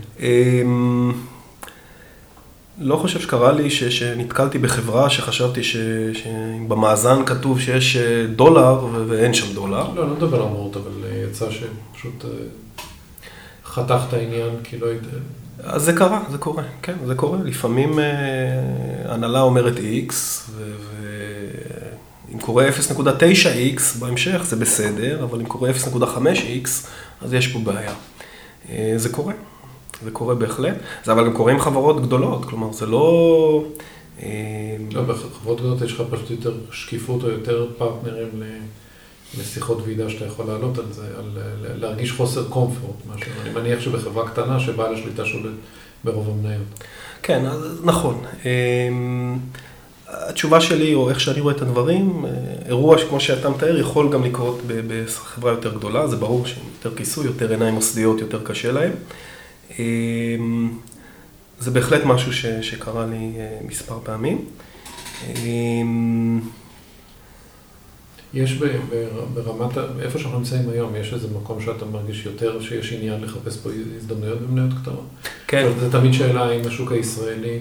לא 2.83 2.95
חושב 2.95 3.19
שקרה 3.19 3.51
לי 3.51 3.69
ש, 3.69 3.83
שנתקלתי 3.83 4.57
בחברה 4.57 5.09
שחשבתי 5.09 5.61
שבמאזן 5.63 7.25
כתוב 7.25 7.59
שיש 7.59 7.95
אה, 7.95 8.25
דולר 8.35 8.85
ואין 9.07 9.33
שם 9.33 9.53
דולר. 9.53 9.87
לא, 9.95 10.07
לא 10.07 10.15
מדבר 10.15 10.37
על 10.37 10.43
אמורות, 10.43 10.77
אבל 10.77 10.91
אה, 11.05 11.23
יצא 11.29 11.45
שפשוט 11.51 12.25
חתכת 13.65 14.13
עניין 14.13 14.49
כי 14.63 14.77
לא 14.77 14.87
היית... 14.87 15.01
אז 15.63 15.83
זה 15.83 15.93
קרה, 15.93 16.21
זה 16.31 16.37
קורה, 16.37 16.63
כן, 16.81 16.93
זה 17.05 17.15
קורה. 17.15 17.37
לפעמים 17.43 17.99
אה, 17.99 18.05
הנהלה 19.05 19.41
אומרת 19.41 19.73
X, 19.77 20.13
קורה 22.43 22.69
0.9x 22.69 23.99
בהמשך 23.99 24.41
זה 24.43 24.55
בסדר, 24.55 25.23
אבל 25.23 25.39
אם 25.39 25.45
קורה 25.45 25.71
0.5x 25.71 26.69
אז 27.21 27.33
יש 27.33 27.47
פה 27.47 27.59
בעיה. 27.59 27.93
אה, 28.69 28.93
זה 28.95 29.09
קורה, 29.09 29.33
זה 30.03 30.11
קורה 30.11 30.35
בהחלט, 30.35 30.75
זה 31.03 31.11
אבל 31.11 31.25
גם 31.25 31.33
קורה 31.33 31.51
עם 31.51 31.59
חברות 31.59 32.01
גדולות, 32.01 32.45
כלומר 32.45 32.71
זה 32.71 32.85
לא... 32.85 33.65
אה, 34.23 34.29
לא, 34.91 35.01
בחברות 35.01 35.59
גדולות 35.59 35.81
יש 35.81 35.93
לך 35.93 36.03
פשוט 36.09 36.29
יותר 36.29 36.53
שקיפות 36.71 37.23
או 37.23 37.29
יותר 37.29 37.67
פרטנרים 37.77 38.43
לשיחות 39.39 39.81
ועידה 39.85 40.09
שאתה 40.09 40.25
יכול 40.25 40.45
לעלות 40.45 40.77
על 40.77 40.85
זה, 40.91 41.07
על 41.17 41.29
להרגיש 41.75 42.11
חוסר 42.11 42.43
קומפורט, 42.49 42.95
משהו. 43.15 43.31
אני 43.41 43.53
מניח 43.53 43.79
שבחברה 43.79 44.27
קטנה 44.27 44.59
שבעל 44.59 44.93
השליטה 44.93 45.25
שולט 45.25 45.53
ברוב 46.03 46.29
המניות. 46.29 46.83
כן, 47.23 47.45
נכון. 47.83 48.21
אמ, 48.45 49.37
התשובה 50.07 50.61
שלי, 50.61 50.93
או 50.93 51.09
איך 51.09 51.19
שאני 51.19 51.41
רואה 51.41 51.55
את 51.55 51.61
הדברים, 51.61 52.25
אה, 52.25 52.31
אירוע 52.67 52.97
שכמו 52.97 53.19
שאתה 53.19 53.49
מתאר, 53.49 53.79
יכול 53.79 54.09
גם 54.11 54.23
לקרות 54.23 54.61
בחברה 54.67 55.51
יותר 55.51 55.73
גדולה, 55.73 56.07
זה 56.07 56.15
ברור 56.15 56.45
שהם 56.45 56.63
יותר 56.77 56.97
כיסוי, 56.97 57.25
יותר 57.25 57.51
עיניים 57.51 57.73
מוסדיות, 57.73 58.19
יותר 58.19 58.43
קשה 58.43 58.71
להם. 58.71 58.91
אמ, 59.79 60.71
זה 61.59 61.71
בהחלט 61.71 62.01
משהו 62.05 62.33
ש, 62.33 62.45
שקרה 62.45 63.05
לי 63.05 63.33
אה, 63.37 63.57
מספר 63.67 63.99
פעמים. 64.03 64.45
אמ, 65.35 66.41
יש 68.33 68.59
ברמת, 69.33 69.77
איפה 70.01 70.19
שאנחנו 70.19 70.37
נמצאים 70.39 70.69
היום, 70.69 70.95
יש 70.95 71.13
איזה 71.13 71.27
מקום 71.35 71.61
שאתה 71.61 71.85
מרגיש 71.85 72.25
יותר 72.25 72.61
שיש 72.61 72.93
עניין 72.93 73.21
לחפש 73.21 73.57
פה 73.57 73.69
הזדמנויות 73.97 74.41
במניות 74.41 74.71
קטנות? 74.81 75.05
כן. 75.47 75.71
זה 75.79 75.91
תמיד 75.91 76.13
שאלה 76.13 76.51
אם 76.51 76.67
השוק 76.67 76.91
הישראלי, 76.91 77.59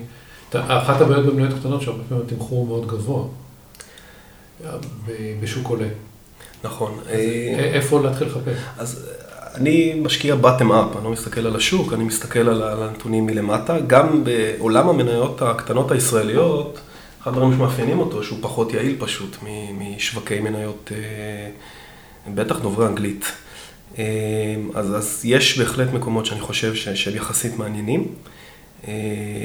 אחת 0.52 1.00
הבעיות 1.00 1.26
במניות 1.26 1.58
קטנות 1.60 1.82
שהרבה 1.82 2.02
פעמים 2.08 2.24
התמחור 2.26 2.58
הוא 2.58 2.66
מאוד 2.68 2.86
גבוה, 2.86 3.24
בשוק 5.42 5.66
עולה. 5.66 5.88
נכון. 6.64 6.98
אה, 7.08 7.70
איפה 7.74 8.02
להתחיל 8.02 8.26
לחפש? 8.26 8.56
אז 8.78 9.08
אני 9.54 9.94
משקיע 10.02 10.36
bottom 10.42 10.70
up, 10.70 10.96
אני 10.96 11.04
לא 11.04 11.10
מסתכל 11.10 11.46
על 11.46 11.56
השוק, 11.56 11.92
אני 11.92 12.04
מסתכל 12.04 12.48
על 12.48 12.82
הנתונים 12.82 13.26
מלמטה. 13.26 13.80
גם 13.86 14.24
בעולם 14.24 14.88
המניות 14.88 15.42
הקטנות 15.42 15.90
הישראליות, 15.90 16.80
אחד 17.22 17.30
הדברים 17.30 17.52
שמאפיינים 17.56 17.98
אותו, 17.98 18.22
שהוא 18.22 18.38
פחות 18.42 18.72
יעיל 18.72 18.96
פשוט 18.98 19.36
משווקי 19.78 20.40
מניות, 20.40 20.90
אה, 20.94 22.32
בטח 22.34 22.58
דוברי 22.58 22.86
אנגלית. 22.86 23.32
אה, 23.98 24.04
אז, 24.74 24.96
אז 24.96 25.20
יש 25.24 25.58
בהחלט 25.58 25.92
מקומות 25.92 26.26
שאני 26.26 26.40
חושב 26.40 26.74
שהם 26.74 27.16
יחסית 27.16 27.58
מעניינים. 27.58 28.06
אה, 28.88 28.92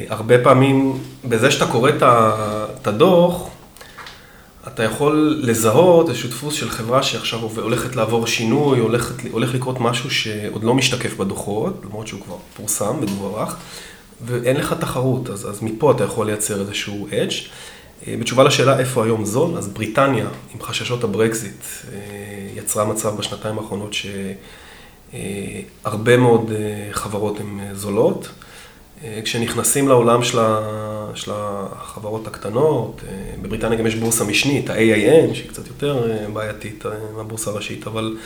הרבה 0.10 0.43
פעמים, 0.43 1.00
בזה 1.26 1.52
שאתה 1.52 1.72
קורא 1.72 1.91
את 2.00 2.88
הדוח, 2.88 3.50
אתה 4.68 4.84
יכול 4.84 5.40
לזהות 5.44 6.10
איזשהו 6.10 6.30
דפוס 6.30 6.54
של 6.54 6.70
חברה 6.70 7.04
שעכשיו 7.04 7.40
הולכת 7.40 7.96
לעבור 7.96 8.28
שינוי, 8.28 8.80
הולכת, 8.80 9.16
הולך 9.32 9.54
לקרות 9.54 9.80
משהו 9.80 10.12
שעוד 10.12 10.64
לא 10.64 10.74
משתקף 10.74 11.18
בדוחות, 11.18 11.82
למרות 11.86 12.08
שהוא 12.08 12.22
כבר 12.22 12.36
פורסם 12.58 12.96
ודברך, 13.02 13.56
ואין 14.26 14.56
לך 14.58 14.76
תחרות, 14.80 15.30
אז, 15.30 15.50
אז 15.50 15.64
מפה 15.64 15.92
אתה 15.92 16.04
יכול 16.04 16.26
לייצר 16.26 16.62
איזשהו 16.62 17.08
edge. 17.12 17.34
אה, 18.08 18.16
בתשובה 18.20 18.44
לשאלה 18.44 18.80
איפה 18.80 19.04
היום 19.04 19.26
זול, 19.26 19.58
אז 19.58 19.68
בריטניה, 19.68 20.28
עם 20.54 20.62
חששות 20.62 21.04
הברקזיט, 21.04 21.66
אה, 21.94 21.98
יצרה 22.56 22.86
מצב 22.86 23.18
בשנתיים 23.18 23.58
האחרונות 23.58 23.96
שהרבה 25.14 26.18
מאוד 26.18 26.52
אה, 26.52 26.90
חברות 26.92 27.40
הן 27.40 27.60
זולות. 27.74 28.30
כשנכנסים 29.24 29.88
לעולם 29.88 30.24
של, 30.24 30.38
של 31.16 31.32
החברות 31.36 32.28
הקטנות, 32.28 33.02
בבריטניה 33.42 33.78
גם 33.80 33.88
יש 33.88 33.96
בורסה 33.96 34.24
משנית, 34.24 34.70
ה-AIN, 34.70 35.34
שהיא 35.34 35.50
קצת 35.50 35.68
יותר 35.68 36.08
בעייתית 36.34 36.84
מהבורסה 37.16 37.52
הראשית, 37.52 37.88
אבל 37.88 38.18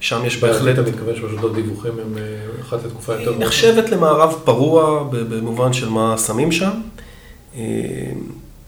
שם 0.00 0.26
יש 0.26 0.36
בהחלט... 0.36 0.78
אתה 0.78 0.90
מתכוון 0.90 1.16
שפשוט 1.16 1.44
הדיווחים 1.44 1.92
הם 1.92 2.14
אחת 2.60 2.84
לתקופה 2.84 3.12
יותר... 3.12 3.30
היא 3.30 3.40
נחשבת 3.40 3.90
למערב 3.90 4.34
פרוע 4.44 5.04
במובן 5.10 5.72
של 5.72 5.88
מה 5.88 6.18
שמים 6.18 6.52
שם. 6.52 6.70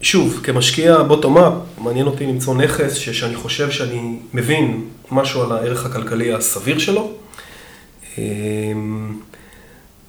שוב, 0.00 0.40
כמשקיע 0.42 1.02
בוטום-אפ, 1.02 1.52
מעניין 1.78 2.06
אותי 2.06 2.26
למצוא 2.26 2.54
נכס 2.54 2.94
שאני 2.94 3.36
חושב 3.36 3.70
שאני 3.70 4.16
מבין 4.34 4.84
משהו 5.10 5.42
על 5.42 5.52
הערך 5.52 5.86
הכלכלי 5.86 6.32
הסביר 6.34 6.78
שלו, 6.78 7.10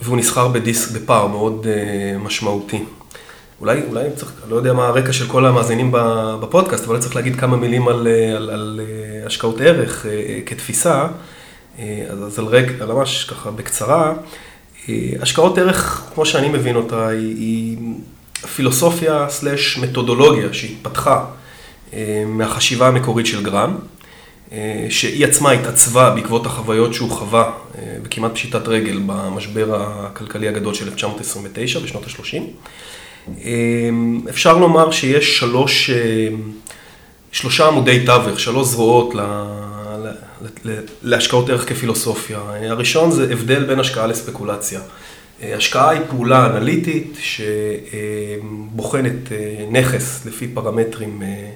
והוא 0.04 0.18
נסחר 0.18 0.48
בדיסק 0.48 0.92
בפער 0.92 1.28
מאוד 1.28 1.68
אה, 1.70 2.18
משמעותי. 2.18 2.84
אולי, 3.62 3.82
אולי 3.90 4.04
צריך, 4.16 4.32
לא 4.50 4.56
יודע 4.56 4.74
מה 4.74 4.88
הרקע 4.88 5.14
של 5.14 5.28
כל 5.28 5.46
המאזינים 5.46 5.92
בפודקאסט, 6.42 6.86
אבל 6.86 7.00
צריך 7.00 7.16
להגיד 7.16 7.36
כמה 7.36 7.58
מילים 7.58 7.88
על, 7.88 8.08
אה, 8.08 8.36
על, 8.36 8.50
על 8.50 8.82
אה, 8.84 9.26
השקעות 9.26 9.62
ערך 9.62 10.06
כתפיסה, 10.46 11.08
אז 12.10 12.40
על 12.40 12.46
רקע, 12.46 12.86
ממש 12.86 13.24
ככה 13.24 13.52
בקצרה. 13.52 14.14
השקעות 15.20 15.58
ערך, 15.58 16.04
כמו 16.14 16.26
שאני 16.26 16.50
מבין 16.50 16.76
אותה, 16.76 17.08
היא, 17.08 17.36
היא 17.36 17.78
פילוסופיה 18.56 19.26
סלש 19.30 19.78
מתודולוגיה 19.78 20.54
שהתפתחה 20.54 21.26
מהחשיבה 22.26 22.88
המקורית 22.88 23.26
של 23.26 23.44
גרם, 23.44 23.76
אה, 23.76 23.78
שהיא 24.90 25.26
עצמה 25.26 25.52
התעצבה 25.52 26.10
בעקבות 26.10 26.46
החוויות 26.46 26.94
שהוא 26.94 27.10
חווה 27.10 27.44
אה, 27.44 27.96
בכמעט 28.04 28.34
פשיטת 28.34 28.68
רגל 28.68 29.00
במשבר 29.06 29.82
הכלכלי 29.82 30.48
הגדול 30.48 30.74
של 30.74 30.86
1929, 30.86 31.80
בשנות 31.80 32.04
ה-30. 32.04 32.42
אפשר 34.30 34.58
לומר 34.58 34.92
שיש 34.92 35.38
שלוש, 35.38 35.90
שלושה 37.32 37.68
עמודי 37.68 38.06
תווך, 38.06 38.40
שלוש 38.40 38.68
זרועות 38.68 39.16
להשקעות 41.04 41.50
ערך 41.50 41.70
כפילוסופיה. 41.70 42.40
הראשון 42.70 43.12
זה 43.12 43.28
הבדל 43.32 43.64
בין 43.64 43.80
השקעה 43.80 44.08
לספקולציה. 44.08 44.80
השקעה 45.42 45.90
היא 45.90 46.02
פעולה 46.10 46.46
אנליטית 46.46 47.18
שבוחנת 48.42 49.32
אה, 49.32 49.66
נכס 49.72 50.26
לפי 50.26 50.48
פרמטרים 50.48 51.22
אה, 51.22 51.28
אה, 51.28 51.50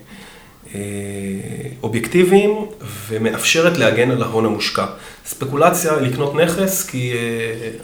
אובייקטיביים 1.83 2.65
ומאפשרת 3.07 3.77
להגן 3.77 4.11
על 4.11 4.23
ההון 4.23 4.45
המושקע. 4.45 4.85
ספקולציה 5.25 5.95
לקנות 5.95 6.35
נכס 6.35 6.85
כי 6.89 7.13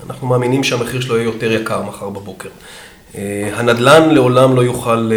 אנחנו 0.09 0.27
מאמינים 0.27 0.63
שהמחיר 0.63 1.01
שלו 1.01 1.15
יהיה 1.15 1.25
יותר 1.25 1.51
יקר 1.51 1.81
מחר 1.81 2.09
בבוקר. 2.09 2.49
הנדל"ן 3.53 4.09
לעולם 4.09 4.55
לא 4.55 4.61
יוכל 4.61 5.11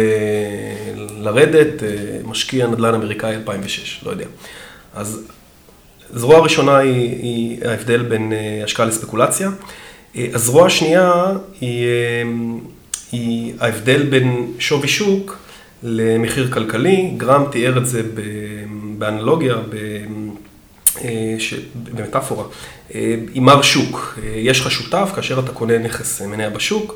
לרדת, 1.19 1.83
משקיע 2.23 2.67
נדל"ן 2.67 2.93
אמריקאי 2.93 3.35
2006, 3.35 4.01
לא 4.05 4.11
יודע. 4.11 4.25
אז 4.95 5.21
זרוע 6.13 6.39
ראשונה 6.39 6.77
היא, 6.77 7.09
היא 7.21 7.65
ההבדל 7.65 8.03
בין 8.03 8.33
השקעה 8.63 8.85
לספקולציה. 8.85 9.49
הזרוע 10.15 10.65
השנייה 10.65 11.25
היא, 11.61 11.87
היא 13.11 13.53
ההבדל 13.59 14.03
בין 14.03 14.53
שווי 14.59 14.87
שוק 14.87 15.37
למחיר 15.83 16.51
כלכלי. 16.51 17.13
גרם 17.17 17.45
תיאר 17.51 17.77
את 17.77 17.85
זה 17.85 18.01
באנלוגיה, 18.97 19.55
אה, 21.03 21.37
במטאפורה, 21.93 22.43
אה, 22.95 23.15
עם 23.33 23.45
מר 23.45 23.61
שוק. 23.61 24.19
אה, 24.23 24.29
יש 24.35 24.59
לך 24.59 24.71
שותף, 24.71 25.11
כאשר 25.15 25.39
אתה 25.39 25.51
קונה 25.51 25.77
נכס 25.77 26.21
מניה 26.21 26.49
בשוק, 26.49 26.95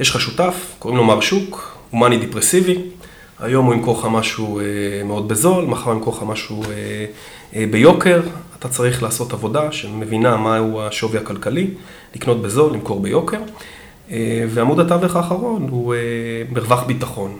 יש 0.00 0.10
לך 0.10 0.20
שותף, 0.20 0.54
קוראים 0.78 0.98
לו 0.98 1.04
מר 1.04 1.20
שוק, 1.20 1.78
הוא 1.90 2.00
מאני 2.00 2.18
דיפרסיבי. 2.18 2.78
היום 3.40 3.66
הוא 3.66 3.74
ימכור 3.74 3.98
לך 3.98 4.06
משהו 4.10 4.60
מאוד 5.04 5.28
בזול, 5.28 5.64
מחר 5.64 5.90
הוא 5.90 5.94
ימכור 5.94 6.14
לך 6.16 6.22
משהו 6.22 6.62
ביוקר. 7.70 8.20
אתה 8.58 8.68
צריך 8.68 9.02
לעשות 9.02 9.32
עבודה 9.32 9.72
שמבינה 9.72 10.36
מהו 10.36 10.82
השווי 10.82 11.18
הכלכלי. 11.18 11.66
לקנות 12.14 12.42
בזול, 12.42 12.72
למכור 12.72 13.00
ביוקר. 13.00 13.38
אה, 14.10 14.44
ועמוד 14.48 14.80
התווך 14.80 15.16
האחרון 15.16 15.66
הוא 15.70 15.94
אה, 15.94 15.98
מרווח 16.52 16.82
ביטחון. 16.82 17.38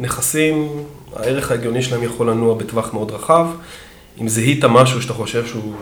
נכסים, 0.00 0.84
הערך 1.16 1.50
ההגיוני 1.50 1.82
שלהם 1.82 2.02
יכול 2.02 2.30
לנוע 2.30 2.54
בטווח 2.54 2.94
מאוד 2.94 3.10
רחב. 3.10 3.46
אם 4.20 4.28
זיהית 4.28 4.64
משהו 4.64 5.02
שאתה 5.02 5.12
חושב 5.14 5.46
שהוא 5.46 5.74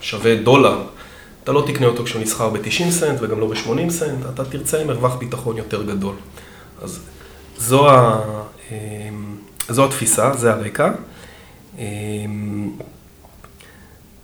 שווה 0.00 0.36
דולר, 0.36 0.82
אתה 1.44 1.52
לא 1.52 1.64
תקנה 1.66 1.86
אותו 1.86 2.04
כשהוא 2.04 2.22
נסחר 2.22 2.48
ב-90 2.48 2.90
סנט 2.90 3.18
וגם 3.22 3.40
לא 3.40 3.46
ב-80 3.46 3.90
סנט, 3.90 4.26
אתה 4.34 4.44
תרצה 4.44 4.84
מרווח 4.84 5.14
ביטחון 5.14 5.56
יותר 5.56 5.82
גדול. 5.82 6.14
אז 6.82 7.00
זו, 7.58 7.90
ה, 7.90 8.20
זו 9.68 9.84
התפיסה, 9.84 10.32
זה 10.34 10.52
הרקע. 10.52 10.90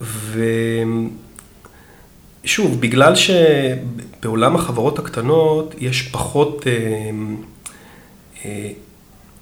ו... 0.00 0.44
שוב, 2.44 2.80
בגלל 2.80 3.12
שבעולם 3.14 4.56
החברות 4.56 4.98
הקטנות 4.98 5.74
יש 5.78 6.02
פחות, 6.02 6.66
אה, 6.66 7.10
אה, 8.44 8.70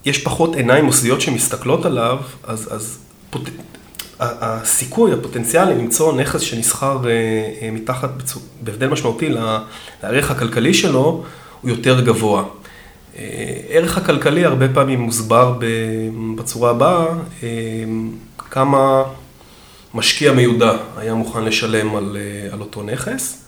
יש 0.05 0.23
פחות 0.23 0.57
עיניים 0.57 0.85
מוסדיות 0.85 1.21
שמסתכלות 1.21 1.85
עליו, 1.85 2.19
אז, 2.45 2.69
אז 2.75 2.99
פוט... 3.31 3.49
הסיכוי, 4.25 5.13
הפוטנציאל 5.13 5.71
למצוא 5.71 6.13
נכס 6.13 6.41
שנסחר 6.41 6.99
אה, 7.09 7.71
מתחת, 7.71 8.11
בהבדל 8.61 8.89
משמעותי 8.89 9.29
לערך 10.03 10.31
הכלכלי 10.31 10.75
שלו, 10.75 11.25
הוא 11.61 11.71
יותר 11.71 12.01
גבוה. 12.01 12.45
ערך 13.69 13.99
הכלכלי 13.99 14.45
הרבה 14.45 14.69
פעמים 14.69 15.01
מוסבר 15.01 15.59
בצורה 16.37 16.71
הבאה, 16.71 17.07
כמה 18.39 19.03
משקיע 19.95 20.33
מיודע 20.33 20.73
היה 20.97 21.15
מוכן 21.15 21.45
לשלם 21.45 21.97
על, 21.97 22.17
על 22.53 22.61
אותו 22.61 22.83
נכס. 22.83 23.45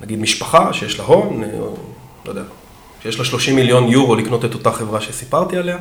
נגיד 0.00 0.18
משפחה 0.18 0.72
שיש 0.72 0.98
לה 0.98 1.04
הון, 1.04 1.42
לא 2.24 2.30
יודע, 2.30 2.42
שיש 3.04 3.18
לה 3.18 3.24
30 3.24 3.56
מיליון 3.56 3.88
יורו 3.88 4.14
לקנות 4.14 4.44
את 4.44 4.54
אותה 4.54 4.72
חברה 4.72 5.00
שסיפרתי 5.00 5.56
עליה, 5.56 5.78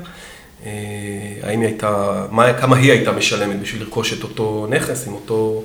האם 1.44 1.60
היא 1.60 1.68
הייתה, 1.68 2.26
מה, 2.32 2.54
כמה 2.54 2.78
היא 2.78 2.92
הייתה 2.92 3.12
משלמת 3.12 3.60
בשביל 3.62 3.82
לרכוש 3.82 4.14
את 4.14 4.24
אותו 4.24 4.68
נכס 4.70 5.08
עם 5.08 5.14
אותו 5.14 5.64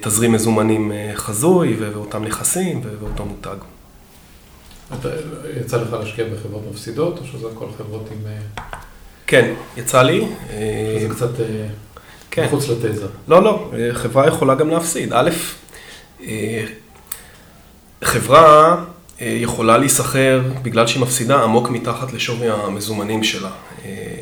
תזרים 0.00 0.32
מזומנים 0.32 0.92
חזוי 1.14 1.76
ואותם 1.80 2.24
נכסים 2.24 2.80
ואותו 3.00 3.24
מותג. 3.24 3.56
אתה, 4.94 5.08
יצא 5.60 5.76
לך 5.76 5.92
להשקיע 5.92 6.24
בחברות 6.24 6.62
מפסידות, 6.70 7.18
או 7.18 7.24
שזה 7.24 7.48
הכל 7.56 7.66
חברות 7.78 8.08
עם... 8.12 8.32
כן, 9.26 9.54
יצא 9.76 10.02
לי. 10.02 10.26
זה 11.00 11.08
קצת 11.10 11.30
כן. 12.30 12.44
מחוץ 12.44 12.68
לתזה. 12.68 13.06
לא, 13.28 13.42
לא, 13.42 13.70
חברה 13.92 14.28
יכולה 14.28 14.54
גם 14.54 14.70
להפסיד. 14.70 15.12
א', 15.12 15.30
חברה 18.04 18.84
יכולה 19.20 19.78
להיסחר 19.78 20.40
בגלל 20.62 20.86
שהיא 20.86 21.02
מפסידה 21.02 21.42
עמוק 21.42 21.70
מתחת 21.70 22.12
לשווי 22.12 22.48
המזומנים 22.50 23.24
שלה. 23.24 23.50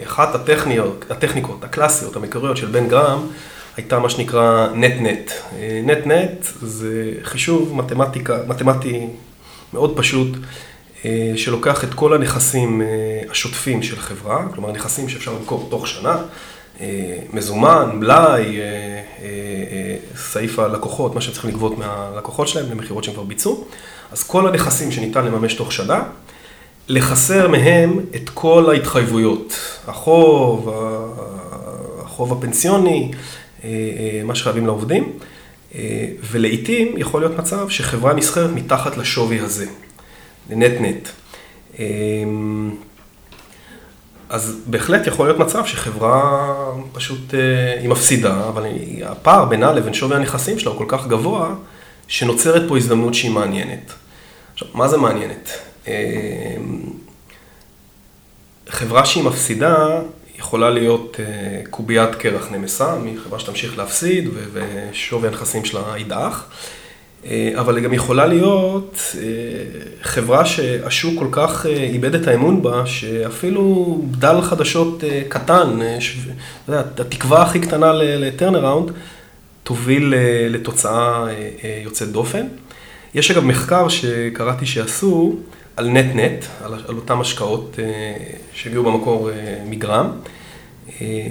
אחת 0.07 0.35
הטכניות, 0.35 1.05
הטכניקות 1.11 1.65
הקלאסיות, 1.65 2.17
המקוריות 2.17 2.57
של 2.57 2.67
בן 2.67 2.89
גרם, 2.89 3.27
הייתה 3.77 3.99
מה 3.99 4.11
שנקרא 4.11 4.69
נט-נט. 4.75 5.33
נט-נט 5.85 6.47
זה 6.63 7.13
חישוב 7.23 7.77
מתמטיקה, 7.77 8.39
מתמטי 8.47 9.07
מאוד 9.73 9.97
פשוט, 9.97 10.29
שלוקח 11.37 11.85
את 11.85 11.95
כל 11.95 12.15
הנכסים 12.15 12.83
השוטפים 13.31 13.83
של 13.83 13.97
חברה, 13.97 14.47
כלומר 14.55 14.73
נכסים 14.73 15.09
שאפשר 15.09 15.33
למכור 15.33 15.67
תוך 15.71 15.89
שנה, 15.89 16.17
מזומן, 17.33 17.91
מלאי, 17.95 18.61
סעיף 20.17 20.59
הלקוחות, 20.59 21.15
מה 21.15 21.21
שצריכים 21.21 21.51
לגבות 21.51 21.79
מהלקוחות 21.79 22.49
שלהם 22.49 22.71
למכירות 22.71 23.05
שהם 23.05 23.15
כבר 23.15 23.23
ביצעו, 23.23 23.65
אז 24.12 24.23
כל 24.23 24.49
הנכסים 24.49 24.92
שניתן 24.92 25.25
לממש 25.25 25.55
תוך 25.55 25.73
שנה, 25.73 26.03
לחסר 26.88 27.49
מהם 27.49 28.01
את 28.16 28.31
כל 28.35 28.71
ההתחייבויות, 28.71 29.55
החוב, 29.87 30.75
החוב 32.05 32.33
הפנסיוני, 32.33 33.11
מה 34.25 34.35
שחייבים 34.35 34.66
לעובדים, 34.66 35.12
ולעיתים 36.31 36.94
יכול 36.97 37.21
להיות 37.21 37.38
מצב 37.38 37.68
שחברה 37.68 38.14
נסחרת 38.14 38.51
מתחת 38.51 38.97
לשווי 38.97 39.40
הזה, 39.40 39.66
לנט-נט. 40.51 41.09
אז 44.29 44.61
בהחלט 44.66 45.07
יכול 45.07 45.27
להיות 45.27 45.38
מצב 45.38 45.66
שחברה 45.66 46.55
פשוט, 46.92 47.35
היא 47.81 47.88
מפסידה, 47.88 48.49
אבל 48.49 48.66
הפער 49.05 49.44
בינה 49.44 49.73
לבין 49.73 49.94
שווי 49.94 50.16
הנכסים 50.16 50.59
שלה 50.59 50.71
הוא 50.71 50.79
כל 50.79 50.85
כך 50.88 51.07
גבוה, 51.07 51.55
שנוצרת 52.09 52.62
פה 52.68 52.77
הזדמנות 52.77 53.14
שהיא 53.14 53.31
מעניינת. 53.31 53.92
עכשיו, 54.53 54.68
מה 54.75 54.88
זה 54.88 54.97
מעניינת? 54.97 55.51
חברה 58.68 59.05
שהיא 59.05 59.25
מפסידה 59.25 60.01
יכולה 60.38 60.71
להיות 60.71 61.16
קוביית 61.71 62.14
קרח 62.14 62.49
נמסה, 62.53 62.94
מחברה 63.05 63.38
שתמשיך 63.38 63.79
להפסיד 63.79 64.29
ושווי 64.53 65.29
הנכסים 65.29 65.64
שלה 65.64 65.83
ידעך, 65.99 66.44
אבל 67.55 67.77
היא 67.77 67.85
גם 67.85 67.92
יכולה 67.92 68.27
להיות 68.27 69.01
חברה 70.03 70.47
שהשוק 70.47 71.14
כל 71.18 71.29
כך 71.33 71.66
איבד 71.66 72.14
את 72.14 72.29
האמון 72.29 72.62
בה, 72.62 72.87
שאפילו 72.87 73.99
בדל 74.11 74.40
חדשות 74.42 75.05
קטן, 75.29 75.79
התקווה 76.68 77.42
הכי 77.42 77.61
קטנה 77.61 77.92
לטרנראונד, 77.92 78.92
תוביל 79.68 80.14
לתוצאה 80.50 81.26
יוצאת 81.85 82.09
דופן. 82.09 82.46
יש 83.14 83.31
אגב 83.31 83.44
מחקר 83.44 83.88
שקראתי 83.88 84.66
שעשו 84.66 85.37
על 85.76 85.88
נט-נט, 85.88 86.44
על 86.64 86.96
אותם 86.96 87.20
השקעות 87.20 87.76
שהגיעו 88.52 88.85
במקור 88.85 89.31
מגרם. 89.66 90.11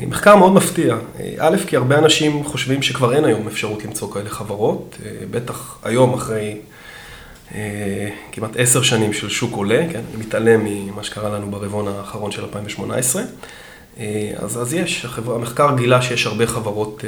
מחקר 0.08 0.36
מאוד 0.36 0.54
מפתיע. 0.54 0.97
א', 1.38 1.58
כי 1.67 1.76
הרבה 1.76 1.97
אנשים 1.97 2.43
חושבים 2.43 2.82
שכבר 2.82 3.15
אין 3.15 3.26
היום 3.26 3.47
אפשרות 3.47 3.86
למצוא 3.86 4.13
כאלה 4.13 4.30
חברות, 4.30 4.97
בטח 5.32 5.78
היום 5.84 6.13
אחרי 6.13 6.58
כמעט 8.32 8.52
עשר 8.58 8.82
שנים 8.82 9.13
של 9.13 9.30
שוק 9.30 9.56
עולה, 9.56 9.86
כן? 9.91 10.02
אני 10.13 10.26
מתעלם 10.26 10.62
ממה 10.65 11.04
שקרה 11.04 11.30
לנו 11.30 11.52
ברבעון 11.52 11.88
האחרון 11.88 12.32
של 12.32 12.43
2018. 12.43 13.21
אז, 14.38 14.62
אז 14.62 14.74
יש, 14.74 15.06
החבר, 15.06 15.36
המחקר 15.36 15.70
גילה 15.78 16.02
שיש 16.02 16.26
הרבה 16.26 16.48
חברות 16.48 17.04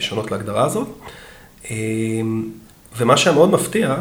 שונות 0.00 0.30
להגדרה 0.30 0.64
הזאת. 0.66 0.88
ומה 2.98 3.16
שמאוד 3.16 3.50
מפתיע, 3.50 3.96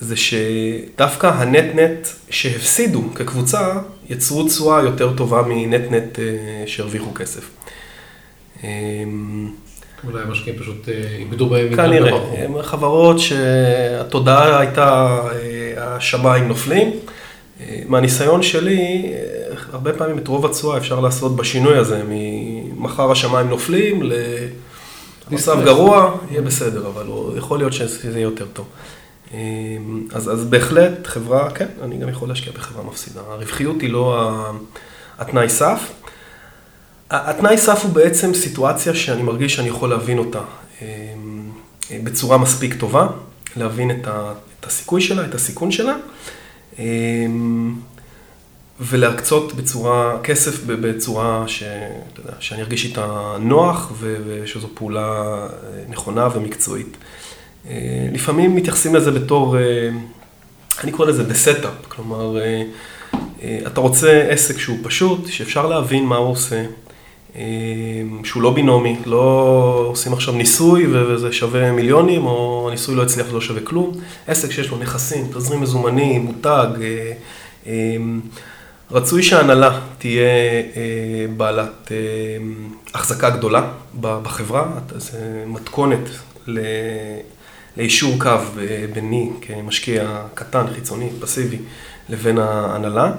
זה 0.00 0.16
שדווקא 0.16 1.26
הנט-נט 1.26 2.08
שהפסידו 2.30 3.02
כקבוצה, 3.14 3.72
יצרו 4.10 4.48
תשואה 4.48 4.82
יותר 4.82 5.16
טובה 5.16 5.42
מנט-נט 5.42 6.18
שהרוויחו 6.66 7.14
כסף. 7.14 7.50
אולי 10.04 10.22
המשקיעים 10.22 10.58
פשוט 10.58 10.88
איבדו 11.18 11.48
בהם. 11.48 11.76
כנראה, 11.76 12.18
הן 12.38 12.62
חברות 12.62 13.18
שהתודעה 13.18 14.58
הייתה, 14.58 15.18
השמיים 15.76 16.48
נופלים. 16.48 16.92
מהניסיון 17.88 18.42
שלי, 18.42 19.12
הרבה 19.72 19.92
פעמים 19.92 20.18
את 20.18 20.28
רוב 20.28 20.46
התשואה 20.46 20.78
אפשר 20.78 21.00
לעשות 21.00 21.36
בשינוי 21.36 21.78
הזה, 21.78 22.02
ממחר 22.08 23.10
השמיים 23.10 23.48
נופלים 23.48 24.02
למצב 25.30 25.64
גרוע, 25.64 26.16
יהיה 26.30 26.42
בסדר, 26.42 26.86
אבל 26.86 27.06
יכול 27.36 27.58
להיות 27.58 27.72
שזה 27.72 28.10
יהיה 28.10 28.20
יותר 28.20 28.46
טוב. 28.52 28.66
אז, 30.12 30.32
אז 30.32 30.44
בהחלט 30.44 31.06
חברה, 31.06 31.50
כן, 31.50 31.66
אני 31.82 31.98
גם 31.98 32.08
יכול 32.08 32.28
להשקיע 32.28 32.52
בחברה 32.52 32.84
מפסידה. 32.84 33.20
הרווחיות 33.28 33.80
היא 33.80 33.90
לא 33.90 34.30
התנאי 35.18 35.48
סף. 35.48 35.92
התנאי 37.10 37.58
סף 37.58 37.84
הוא 37.84 37.92
בעצם 37.92 38.34
סיטואציה 38.34 38.94
שאני 38.94 39.22
מרגיש 39.22 39.54
שאני 39.54 39.68
יכול 39.68 39.90
להבין 39.90 40.18
אותה 40.18 40.40
בצורה 41.90 42.38
מספיק 42.38 42.74
טובה, 42.74 43.06
להבין 43.56 43.90
את 43.90 44.66
הסיכוי 44.66 45.00
שלה, 45.00 45.24
את 45.24 45.34
הסיכון 45.34 45.70
שלה, 45.70 45.94
ולהקצות 48.80 49.54
בצורה, 49.54 50.18
כסף 50.22 50.64
בצורה 50.66 51.44
ש, 51.46 51.62
יודע, 52.18 52.32
שאני 52.40 52.62
ארגיש 52.62 52.84
איתה 52.84 53.36
נוח 53.40 53.92
ושזו 54.00 54.68
פעולה 54.74 55.36
נכונה 55.88 56.28
ומקצועית. 56.34 56.96
לפעמים 58.12 58.56
מתייחסים 58.56 58.94
לזה 58.94 59.10
בתור, 59.10 59.56
אני 60.84 60.92
קורא 60.92 61.08
לזה 61.08 61.22
the 61.22 61.34
setup, 61.46 61.88
כלומר, 61.88 62.36
אתה 63.66 63.80
רוצה 63.80 64.26
עסק 64.30 64.58
שהוא 64.58 64.78
פשוט, 64.82 65.26
שאפשר 65.26 65.66
להבין 65.66 66.04
מה 66.04 66.16
הוא 66.16 66.30
עושה, 66.30 66.64
שהוא 68.24 68.42
לא 68.42 68.54
בינומי, 68.54 68.96
לא 69.06 69.86
עושים 69.88 70.12
עכשיו 70.12 70.34
ניסוי 70.34 70.86
וזה 70.86 71.32
שווה 71.32 71.72
מיליונים, 71.72 72.26
או 72.26 72.66
הניסוי 72.68 72.94
לא 72.94 73.02
הצליח 73.02 73.26
ולא 73.30 73.40
שווה 73.40 73.60
כלום, 73.60 73.92
עסק 74.26 74.50
שיש 74.50 74.70
לו 74.70 74.78
נכסים, 74.78 75.26
תזרים 75.34 75.60
מזומנים, 75.60 76.22
מותג, 76.22 76.68
רצוי 78.92 79.22
שההנהלה 79.22 79.80
תהיה 79.98 80.24
בעלת 81.36 81.92
החזקה 82.94 83.30
גדולה 83.30 83.70
בחברה, 84.00 84.66
זה 84.96 85.44
מתכונת 85.46 85.98
ליישור 87.76 88.14
קו 88.18 88.30
ביני 88.94 89.30
כמשקיע 89.40 90.22
קטן, 90.34 90.66
חיצוני, 90.74 91.10
פסיבי, 91.20 91.58
לבין 92.08 92.38
ההנהלה. 92.38 93.12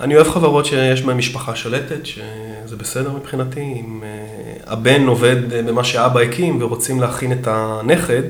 אני 0.00 0.16
אוהב 0.16 0.28
חברות 0.30 0.66
שיש 0.66 1.02
בהן 1.02 1.16
משפחה 1.16 1.56
שלטת, 1.56 2.06
שזה 2.06 2.76
בסדר 2.76 3.12
מבחינתי. 3.12 3.60
אם 3.60 4.02
הבן 4.66 5.06
עובד 5.06 5.66
במה 5.66 5.84
שאבא 5.84 6.20
הקים 6.20 6.62
ורוצים 6.62 7.00
להכין 7.00 7.32
את 7.32 7.46
הנכד, 7.50 8.22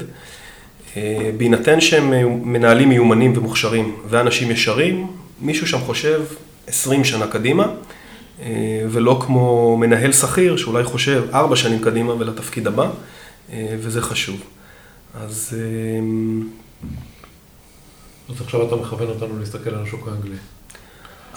בהינתן 1.36 1.80
שהם 1.80 2.12
מנהלים 2.52 2.88
מיומנים 2.88 3.32
ומוכשרים 3.36 3.96
ואנשים 4.08 4.50
ישרים, 4.50 5.06
מישהו 5.40 5.66
שם 5.66 5.78
חושב 5.78 6.22
20 6.66 7.04
שנה 7.04 7.26
קדימה, 7.26 7.66
ולא 8.90 9.20
כמו 9.26 9.76
מנהל 9.76 10.12
שכיר 10.12 10.56
שאולי 10.56 10.84
חושב 10.84 11.24
4 11.34 11.56
שנים 11.56 11.78
קדימה 11.78 12.14
ולתפקיד 12.14 12.66
הבא. 12.66 12.90
וזה 13.56 14.02
חשוב. 14.02 14.40
אז... 15.14 15.56
אז 18.28 18.40
עכשיו 18.40 18.66
אתה 18.66 18.76
מכוון 18.76 19.08
אותנו 19.08 19.38
להסתכל 19.38 19.70
על 19.70 19.82
השוק 19.82 20.08
האנגלי. 20.08 20.36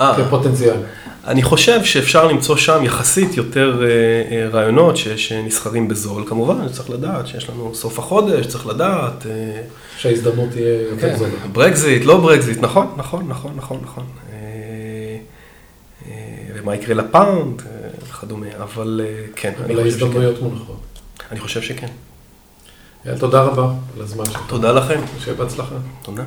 אה. 0.01 0.15
כפוטנציאל. 0.17 0.75
אני 1.27 1.43
חושב 1.43 1.83
שאפשר 1.83 2.27
למצוא 2.27 2.57
שם 2.57 2.83
יחסית 2.83 3.37
יותר 3.37 3.83
אה, 3.83 3.87
אה, 4.37 4.49
רעיונות 4.49 4.97
שנסחרים 4.97 5.87
בזול. 5.87 6.23
כמובן, 6.27 6.69
צריך 6.69 6.89
לדעת 6.89 7.27
שיש 7.27 7.49
לנו 7.49 7.75
סוף 7.75 7.99
החודש, 7.99 8.45
צריך 8.45 8.67
לדעת. 8.67 9.25
שההזדמנות 9.97 10.49
תהיה 10.51 10.81
יותר 10.81 11.09
כן, 11.09 11.15
זולה. 11.17 11.31
ברקזיט, 11.51 12.05
לא 12.05 12.17
ברקזיט, 12.17 12.57
נכון, 12.61 12.87
נכון, 12.97 13.25
נכון, 13.27 13.53
נכון, 13.55 13.79
נכון. 13.83 14.03
ומה 16.55 16.75
יקרה 16.75 16.95
לפאונד 16.95 17.61
וכדומה, 18.09 18.47
אבל 18.63 19.01
כן, 19.35 19.53
אבל. 19.65 19.79
ההזדמנויות 19.79 20.41
מונחות. 20.41 20.79
אני 21.31 21.39
חושב 21.39 21.61
שכן. 21.61 21.87
תודה 23.19 23.41
רבה 23.41 23.71
על 23.95 24.01
הזמן 24.01 24.25
שלך. 24.25 24.41
תודה 24.47 24.71
לכם. 24.71 24.99
שיהיה 25.19 25.37
בהצלחה. 25.37 25.75
תודה. 26.01 26.23